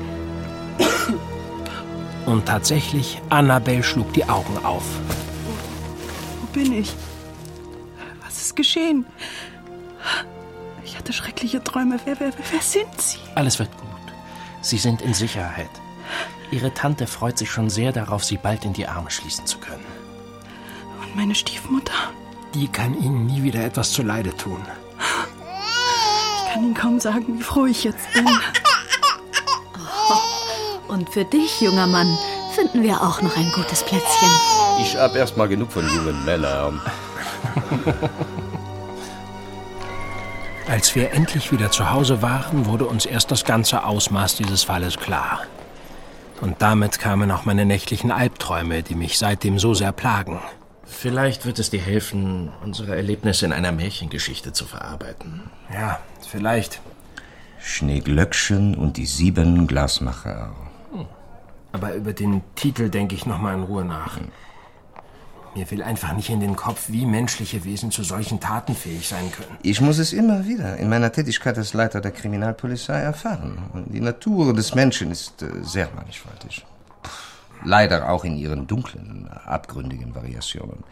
Und 2.26 2.46
tatsächlich, 2.46 3.22
Annabelle 3.30 3.84
schlug 3.84 4.14
die 4.14 4.26
Augen 4.26 4.64
auf. 4.66 4.84
Wo 6.42 6.48
bin 6.54 6.72
ich? 6.74 6.94
Was 8.24 8.42
ist 8.42 8.56
geschehen? 8.56 9.06
Ich 10.86 10.98
hatte 10.98 11.12
schreckliche 11.12 11.64
Träume. 11.64 12.00
Wer, 12.06 12.20
wer, 12.20 12.32
wer 12.52 12.62
sind 12.62 13.02
Sie? 13.02 13.18
Alles 13.36 13.60
wird 13.60 13.72
gut. 13.78 13.90
Sie 14.62 14.78
sind 14.78 15.02
in 15.02 15.14
Sicherheit. 15.14 15.70
Ihre 16.52 16.74
Tante 16.74 17.08
freut 17.08 17.38
sich 17.38 17.52
schon 17.52 17.70
sehr 17.70 17.92
darauf, 17.92 18.24
Sie 18.24 18.38
bald 18.38 18.64
in 18.64 18.74
die 18.74 18.88
Arme 18.88 19.10
schließen 19.10 19.46
zu 19.46 19.58
können. 19.58 19.84
Und 21.02 21.16
meine 21.16 21.36
Stiefmutter? 21.36 21.94
Die 22.54 22.68
kann 22.68 22.98
Ihnen 22.98 23.26
nie 23.26 23.44
wieder 23.44 23.64
etwas 23.64 23.92
zuleide 23.92 24.36
tun. 24.38 24.64
Ich 26.46 26.54
kann 26.54 26.64
Ihnen 26.64 26.76
kaum 26.76 27.00
sagen, 27.00 27.40
wie 27.40 27.44
froh 27.44 27.66
ich 27.66 27.84
jetzt 27.84 28.14
bin. 28.14 28.28
Und 30.94 31.10
für 31.10 31.26
dich, 31.26 31.60
junger 31.60 31.88
Mann, 31.88 32.20
finden 32.54 32.84
wir 32.84 33.02
auch 33.02 33.20
noch 33.24 33.36
ein 33.36 33.52
gutes 33.56 33.82
Plätzchen. 33.82 34.30
Ich 34.80 34.96
hab 34.96 35.16
erst 35.16 35.36
mal 35.38 35.48
genug 35.48 35.72
von 35.72 35.84
jungen 35.88 36.24
Männern. 36.24 36.80
Als 40.68 40.94
wir 40.94 41.12
endlich 41.12 41.52
wieder 41.52 41.72
zu 41.72 41.90
Hause 41.90 42.22
waren, 42.22 42.68
wurde 42.68 42.86
uns 42.86 43.08
erst 43.08 43.32
das 43.32 43.44
ganze 43.44 43.86
Ausmaß 43.86 44.36
dieses 44.36 44.66
Falles 44.66 45.00
klar. 45.00 45.42
Und 46.42 46.62
damit 46.62 47.00
kamen 47.00 47.32
auch 47.32 47.46
meine 47.46 47.66
nächtlichen 47.66 48.12
Albträume, 48.12 48.84
die 48.84 48.94
mich 48.94 49.18
seitdem 49.18 49.58
so 49.58 49.74
sehr 49.74 49.94
plagen. 49.94 50.42
Vielleicht 50.86 51.48
wird 51.48 51.58
es 51.58 51.72
dir 51.72 51.82
helfen, 51.82 52.52
unsere 52.64 52.96
Erlebnisse 52.96 53.48
in 53.48 53.54
einer 53.54 53.72
Märchengeschichte 53.72 54.54
zu 54.54 54.66
verarbeiten. 54.66 55.50
Ja, 55.74 56.00
vielleicht. 56.30 56.82
Schneeglöckchen 57.58 58.76
und 58.76 58.98
die 58.98 59.08
sieben 59.08 59.66
Glasmacher. 59.66 60.54
Aber 61.74 61.94
über 61.96 62.14
den 62.14 62.42
Titel 62.56 62.90
denke 62.90 63.16
ich 63.16 63.26
noch 63.26 63.40
mal 63.40 63.54
in 63.56 63.64
Ruhe 63.64 63.84
nach. 63.84 64.20
Mir 65.56 65.70
will 65.70 65.84
einfach 65.84 66.14
nicht 66.14 66.30
in 66.30 66.40
den 66.40 66.56
Kopf, 66.56 66.86
wie 66.90 67.06
menschliche 67.06 67.64
Wesen 67.64 67.92
zu 67.92 68.04
solchen 68.04 68.40
Taten 68.40 68.74
fähig 68.76 69.08
sein 69.08 69.32
können. 69.32 69.58
Ich 69.62 69.82
muss 69.82 70.00
es 70.00 70.14
immer 70.14 70.46
wieder 70.48 70.78
in 70.78 70.90
meiner 70.90 71.12
Tätigkeit 71.12 71.58
als 71.58 71.74
Leiter 71.74 72.02
der 72.02 72.12
Kriminalpolizei 72.12 73.00
erfahren. 73.00 73.58
Und 73.74 73.94
die 73.94 74.00
Natur 74.00 74.54
des 74.54 74.74
Menschen 74.74 75.12
ist 75.12 75.44
äh, 75.44 75.48
sehr 75.62 75.90
mannigfaltig. 75.96 76.66
Leider 77.64 78.10
auch 78.10 78.24
in 78.24 78.36
ihren 78.36 78.66
dunklen, 78.68 79.30
abgründigen 79.46 80.16
Variationen, 80.16 80.84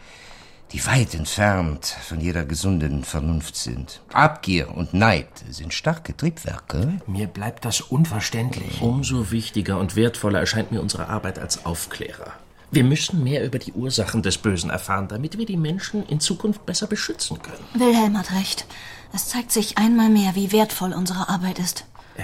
die 0.73 0.86
weit 0.86 1.13
entfernt 1.15 1.86
von 1.86 2.21
jeder 2.21 2.45
gesunden 2.45 3.03
Vernunft 3.03 3.55
sind. 3.55 4.01
Abgier 4.13 4.75
und 4.75 4.93
Neid 4.93 5.27
sind 5.49 5.73
starke 5.73 6.15
Triebwerke. 6.15 7.01
Mir 7.07 7.27
bleibt 7.27 7.65
das 7.65 7.81
unverständlich. 7.81 8.81
Umso 8.81 9.31
wichtiger 9.31 9.79
und 9.79 9.95
wertvoller 9.95 10.39
erscheint 10.39 10.71
mir 10.71 10.81
unsere 10.81 11.10
Arbeit 11.10 11.39
als 11.39 11.65
Aufklärer. 11.65 12.34
Wir 12.71 12.86
müssen 12.86 13.21
mehr 13.21 13.43
über 13.43 13.60
die 13.60 13.73
Ursachen 13.73 14.23
des 14.23 14.38
Bösen 14.38 14.69
erfahren, 14.69 15.10
damit 15.10 15.38
wir 15.38 15.45
die 15.45 15.57
Menschen 15.57 16.05
in 16.05 16.21
Zukunft 16.21 16.65
besser 16.65 16.88
beschützen 16.88 17.41
können. 17.41 17.65
Wilhelm 17.73 18.17
hat 18.17 18.31
recht. 18.31 18.65
Es 19.13 19.27
zeigt 19.27 19.51
sich 19.51 19.77
einmal 19.77 20.07
mehr, 20.07 20.36
wie 20.36 20.53
wertvoll 20.53 20.93
unsere 20.93 21.27
Arbeit 21.27 21.60
ist. 21.60 21.86
Äh, 22.15 22.23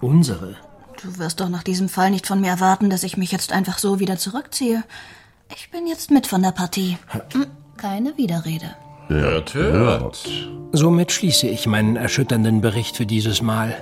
unsere? 0.00 0.56
Du 1.00 1.18
wirst 1.18 1.38
doch 1.38 1.48
nach 1.48 1.62
diesem 1.62 1.88
Fall 1.88 2.10
nicht 2.10 2.26
von 2.26 2.40
mir 2.40 2.48
erwarten, 2.48 2.90
dass 2.90 3.04
ich 3.04 3.16
mich 3.16 3.30
jetzt 3.30 3.52
einfach 3.52 3.78
so 3.78 4.00
wieder 4.00 4.18
zurückziehe. 4.18 4.82
Ich 5.54 5.70
bin 5.70 5.86
jetzt 5.86 6.10
mit 6.10 6.26
von 6.26 6.42
der 6.42 6.50
Partie. 6.50 6.98
Hm, 7.32 7.46
Keine 7.76 8.16
Widerrede. 8.16 8.76
Hört, 9.08 9.54
hört. 9.54 10.28
Somit 10.72 11.12
schließe 11.12 11.46
ich 11.46 11.66
meinen 11.66 11.96
erschütternden 11.96 12.60
Bericht 12.60 12.96
für 12.96 13.06
dieses 13.06 13.42
Mal. 13.42 13.76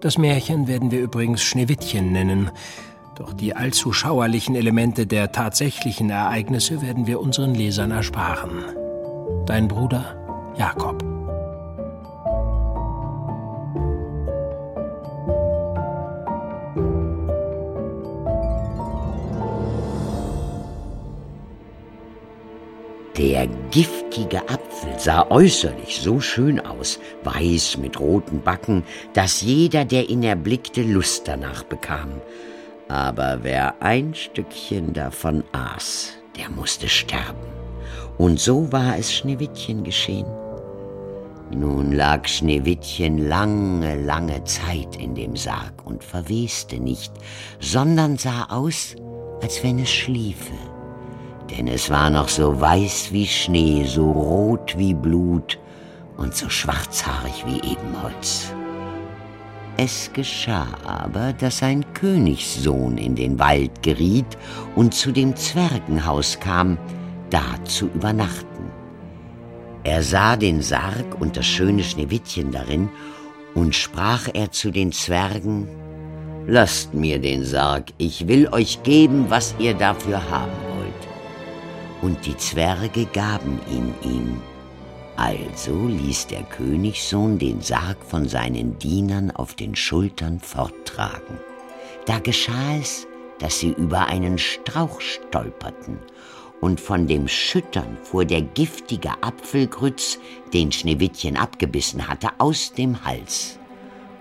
Das 0.00 0.18
Märchen 0.18 0.66
werden 0.66 0.90
wir 0.90 1.00
übrigens 1.00 1.42
Schneewittchen 1.42 2.12
nennen. 2.12 2.50
Doch 3.16 3.32
die 3.32 3.54
allzu 3.54 3.92
schauerlichen 3.92 4.54
Elemente 4.54 5.06
der 5.06 5.32
tatsächlichen 5.32 6.10
Ereignisse 6.10 6.82
werden 6.82 7.06
wir 7.06 7.20
unseren 7.20 7.54
Lesern 7.54 7.90
ersparen. 7.90 8.64
Dein 9.46 9.68
Bruder 9.68 10.54
Jakob. 10.56 11.17
Der 23.18 23.48
giftige 23.72 24.48
Apfel 24.48 24.96
sah 24.96 25.28
äußerlich 25.28 26.00
so 26.00 26.20
schön 26.20 26.60
aus, 26.60 27.00
weiß 27.24 27.78
mit 27.78 27.98
roten 27.98 28.42
Backen, 28.42 28.84
dass 29.12 29.40
jeder, 29.40 29.84
der 29.84 30.08
ihn 30.08 30.22
erblickte, 30.22 30.82
Lust 30.82 31.26
danach 31.26 31.64
bekam. 31.64 32.12
Aber 32.86 33.40
wer 33.42 33.82
ein 33.82 34.14
Stückchen 34.14 34.92
davon 34.92 35.42
aß, 35.50 36.12
der 36.38 36.48
musste 36.48 36.88
sterben. 36.88 37.42
Und 38.18 38.38
so 38.38 38.70
war 38.70 38.96
es 38.96 39.12
Schneewittchen 39.12 39.82
geschehen. 39.82 40.26
Nun 41.50 41.90
lag 41.90 42.28
Schneewittchen 42.28 43.28
lange, 43.28 44.00
lange 44.00 44.44
Zeit 44.44 44.94
in 44.96 45.16
dem 45.16 45.34
Sarg 45.34 45.84
und 45.84 46.04
verweste 46.04 46.78
nicht, 46.78 47.12
sondern 47.58 48.16
sah 48.16 48.44
aus, 48.50 48.94
als 49.42 49.64
wenn 49.64 49.80
es 49.80 49.90
schliefe. 49.90 50.54
Denn 51.50 51.68
es 51.68 51.90
war 51.90 52.10
noch 52.10 52.28
so 52.28 52.60
weiß 52.60 53.08
wie 53.12 53.26
Schnee, 53.26 53.84
so 53.86 54.10
rot 54.10 54.76
wie 54.76 54.94
Blut 54.94 55.58
und 56.16 56.34
so 56.34 56.48
schwarzhaarig 56.48 57.44
wie 57.46 57.56
Ebenholz. 57.56 58.52
Es 59.76 60.10
geschah 60.12 60.66
aber, 60.84 61.32
dass 61.32 61.62
ein 61.62 61.84
Königssohn 61.94 62.98
in 62.98 63.14
den 63.14 63.38
Wald 63.38 63.82
geriet 63.82 64.36
und 64.74 64.92
zu 64.92 65.12
dem 65.12 65.36
Zwergenhaus 65.36 66.40
kam, 66.40 66.76
da 67.30 67.44
zu 67.64 67.86
übernachten. 67.86 68.70
Er 69.84 70.02
sah 70.02 70.36
den 70.36 70.62
Sarg 70.62 71.20
und 71.20 71.36
das 71.36 71.46
schöne 71.46 71.84
Schneewittchen 71.84 72.50
darin, 72.50 72.88
und 73.54 73.74
sprach 73.74 74.28
er 74.34 74.50
zu 74.50 74.70
den 74.70 74.92
Zwergen, 74.92 75.68
Lasst 76.46 76.94
mir 76.94 77.18
den 77.18 77.44
Sarg, 77.44 77.92
ich 77.98 78.26
will 78.26 78.48
euch 78.48 78.82
geben, 78.82 79.26
was 79.28 79.54
ihr 79.58 79.74
dafür 79.74 80.20
wollt. 80.30 80.67
Und 82.02 82.24
die 82.26 82.36
Zwerge 82.36 83.06
gaben 83.06 83.60
ihn 83.70 83.94
ihm. 84.02 84.40
Also 85.16 85.74
ließ 85.86 86.28
der 86.28 86.44
Königssohn 86.44 87.38
den 87.38 87.60
Sarg 87.60 87.96
von 88.04 88.28
seinen 88.28 88.78
Dienern 88.78 89.32
auf 89.32 89.54
den 89.54 89.74
Schultern 89.74 90.38
forttragen. 90.38 91.38
Da 92.06 92.20
geschah 92.20 92.76
es, 92.80 93.06
dass 93.40 93.58
sie 93.58 93.70
über 93.70 94.06
einen 94.06 94.38
Strauch 94.38 95.00
stolperten, 95.00 95.98
und 96.60 96.80
von 96.80 97.06
dem 97.06 97.28
Schüttern 97.28 97.98
fuhr 98.02 98.24
der 98.24 98.42
giftige 98.42 99.10
Apfelgrütz, 99.22 100.18
den 100.52 100.72
Schneewittchen 100.72 101.36
abgebissen 101.36 102.08
hatte, 102.08 102.30
aus 102.38 102.72
dem 102.72 103.04
Hals. 103.04 103.58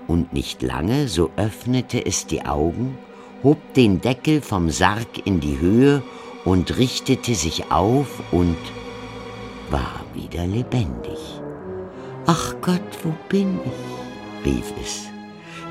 Und 0.07 0.33
nicht 0.33 0.61
lange, 0.61 1.07
so 1.07 1.31
öffnete 1.35 2.05
es 2.05 2.27
die 2.27 2.45
Augen, 2.45 2.97
hob 3.43 3.57
den 3.73 4.01
Deckel 4.01 4.41
vom 4.41 4.69
Sarg 4.69 5.25
in 5.25 5.39
die 5.39 5.59
Höhe 5.59 6.03
und 6.47 6.77
richtete 6.77 7.35
sich 7.35 7.69
auf 7.73 8.07
und 8.31 8.55
war 9.69 9.99
wieder 10.13 10.47
lebendig. 10.47 11.19
Ach 12.25 12.55
Gott, 12.61 12.79
wo 13.03 13.13
bin 13.27 13.59
ich? 13.65 14.45
rief 14.45 14.73
es. 14.81 15.07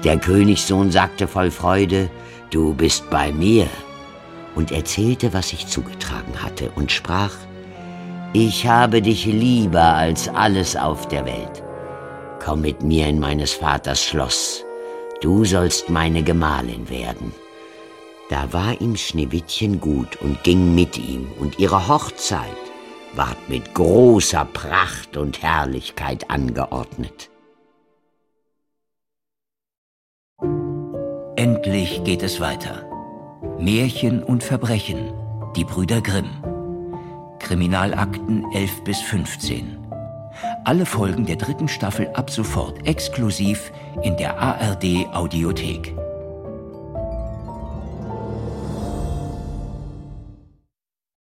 Der 0.04 0.18
Königssohn 0.18 0.90
sagte 0.90 1.26
voll 1.26 1.50
Freude, 1.50 2.10
Du 2.50 2.74
bist 2.74 3.08
bei 3.08 3.32
mir, 3.32 3.66
und 4.54 4.70
erzählte, 4.70 5.32
was 5.32 5.48
sich 5.48 5.66
zugetragen 5.66 6.42
hatte, 6.42 6.70
und 6.76 6.92
sprach, 6.92 7.32
Ich 8.34 8.66
habe 8.66 9.00
dich 9.00 9.24
lieber 9.24 9.94
als 9.94 10.28
alles 10.28 10.76
auf 10.76 11.08
der 11.08 11.24
Welt. 11.24 11.62
Komm 12.44 12.60
mit 12.60 12.82
mir 12.82 13.06
in 13.06 13.18
meines 13.18 13.54
Vaters 13.54 14.04
Schloss. 14.04 14.62
Du 15.22 15.46
sollst 15.46 15.88
meine 15.88 16.22
Gemahlin 16.22 16.90
werden. 16.90 17.32
Da 18.28 18.52
war 18.52 18.80
ihm 18.80 18.96
Schneewittchen 18.96 19.80
gut 19.80 20.16
und 20.16 20.42
ging 20.42 20.74
mit 20.74 20.98
ihm, 20.98 21.30
und 21.38 21.58
ihre 21.58 21.86
Hochzeit 21.86 22.42
ward 23.14 23.48
mit 23.48 23.74
großer 23.74 24.44
Pracht 24.44 25.16
und 25.16 25.42
Herrlichkeit 25.42 26.30
angeordnet. 26.30 27.30
Endlich 31.36 32.02
geht 32.04 32.22
es 32.22 32.40
weiter. 32.40 32.84
Märchen 33.58 34.22
und 34.22 34.42
Verbrechen, 34.42 35.12
die 35.54 35.64
Brüder 35.64 36.00
Grimm. 36.00 36.30
Kriminalakten 37.38 38.44
11 38.52 38.84
bis 38.84 39.00
15. 39.00 39.78
Alle 40.64 40.84
Folgen 40.84 41.26
der 41.26 41.36
dritten 41.36 41.68
Staffel 41.68 42.08
ab 42.14 42.30
sofort 42.30 42.86
exklusiv 42.86 43.72
in 44.02 44.16
der 44.16 44.38
ARD 44.38 45.06
Audiothek. 45.12 45.94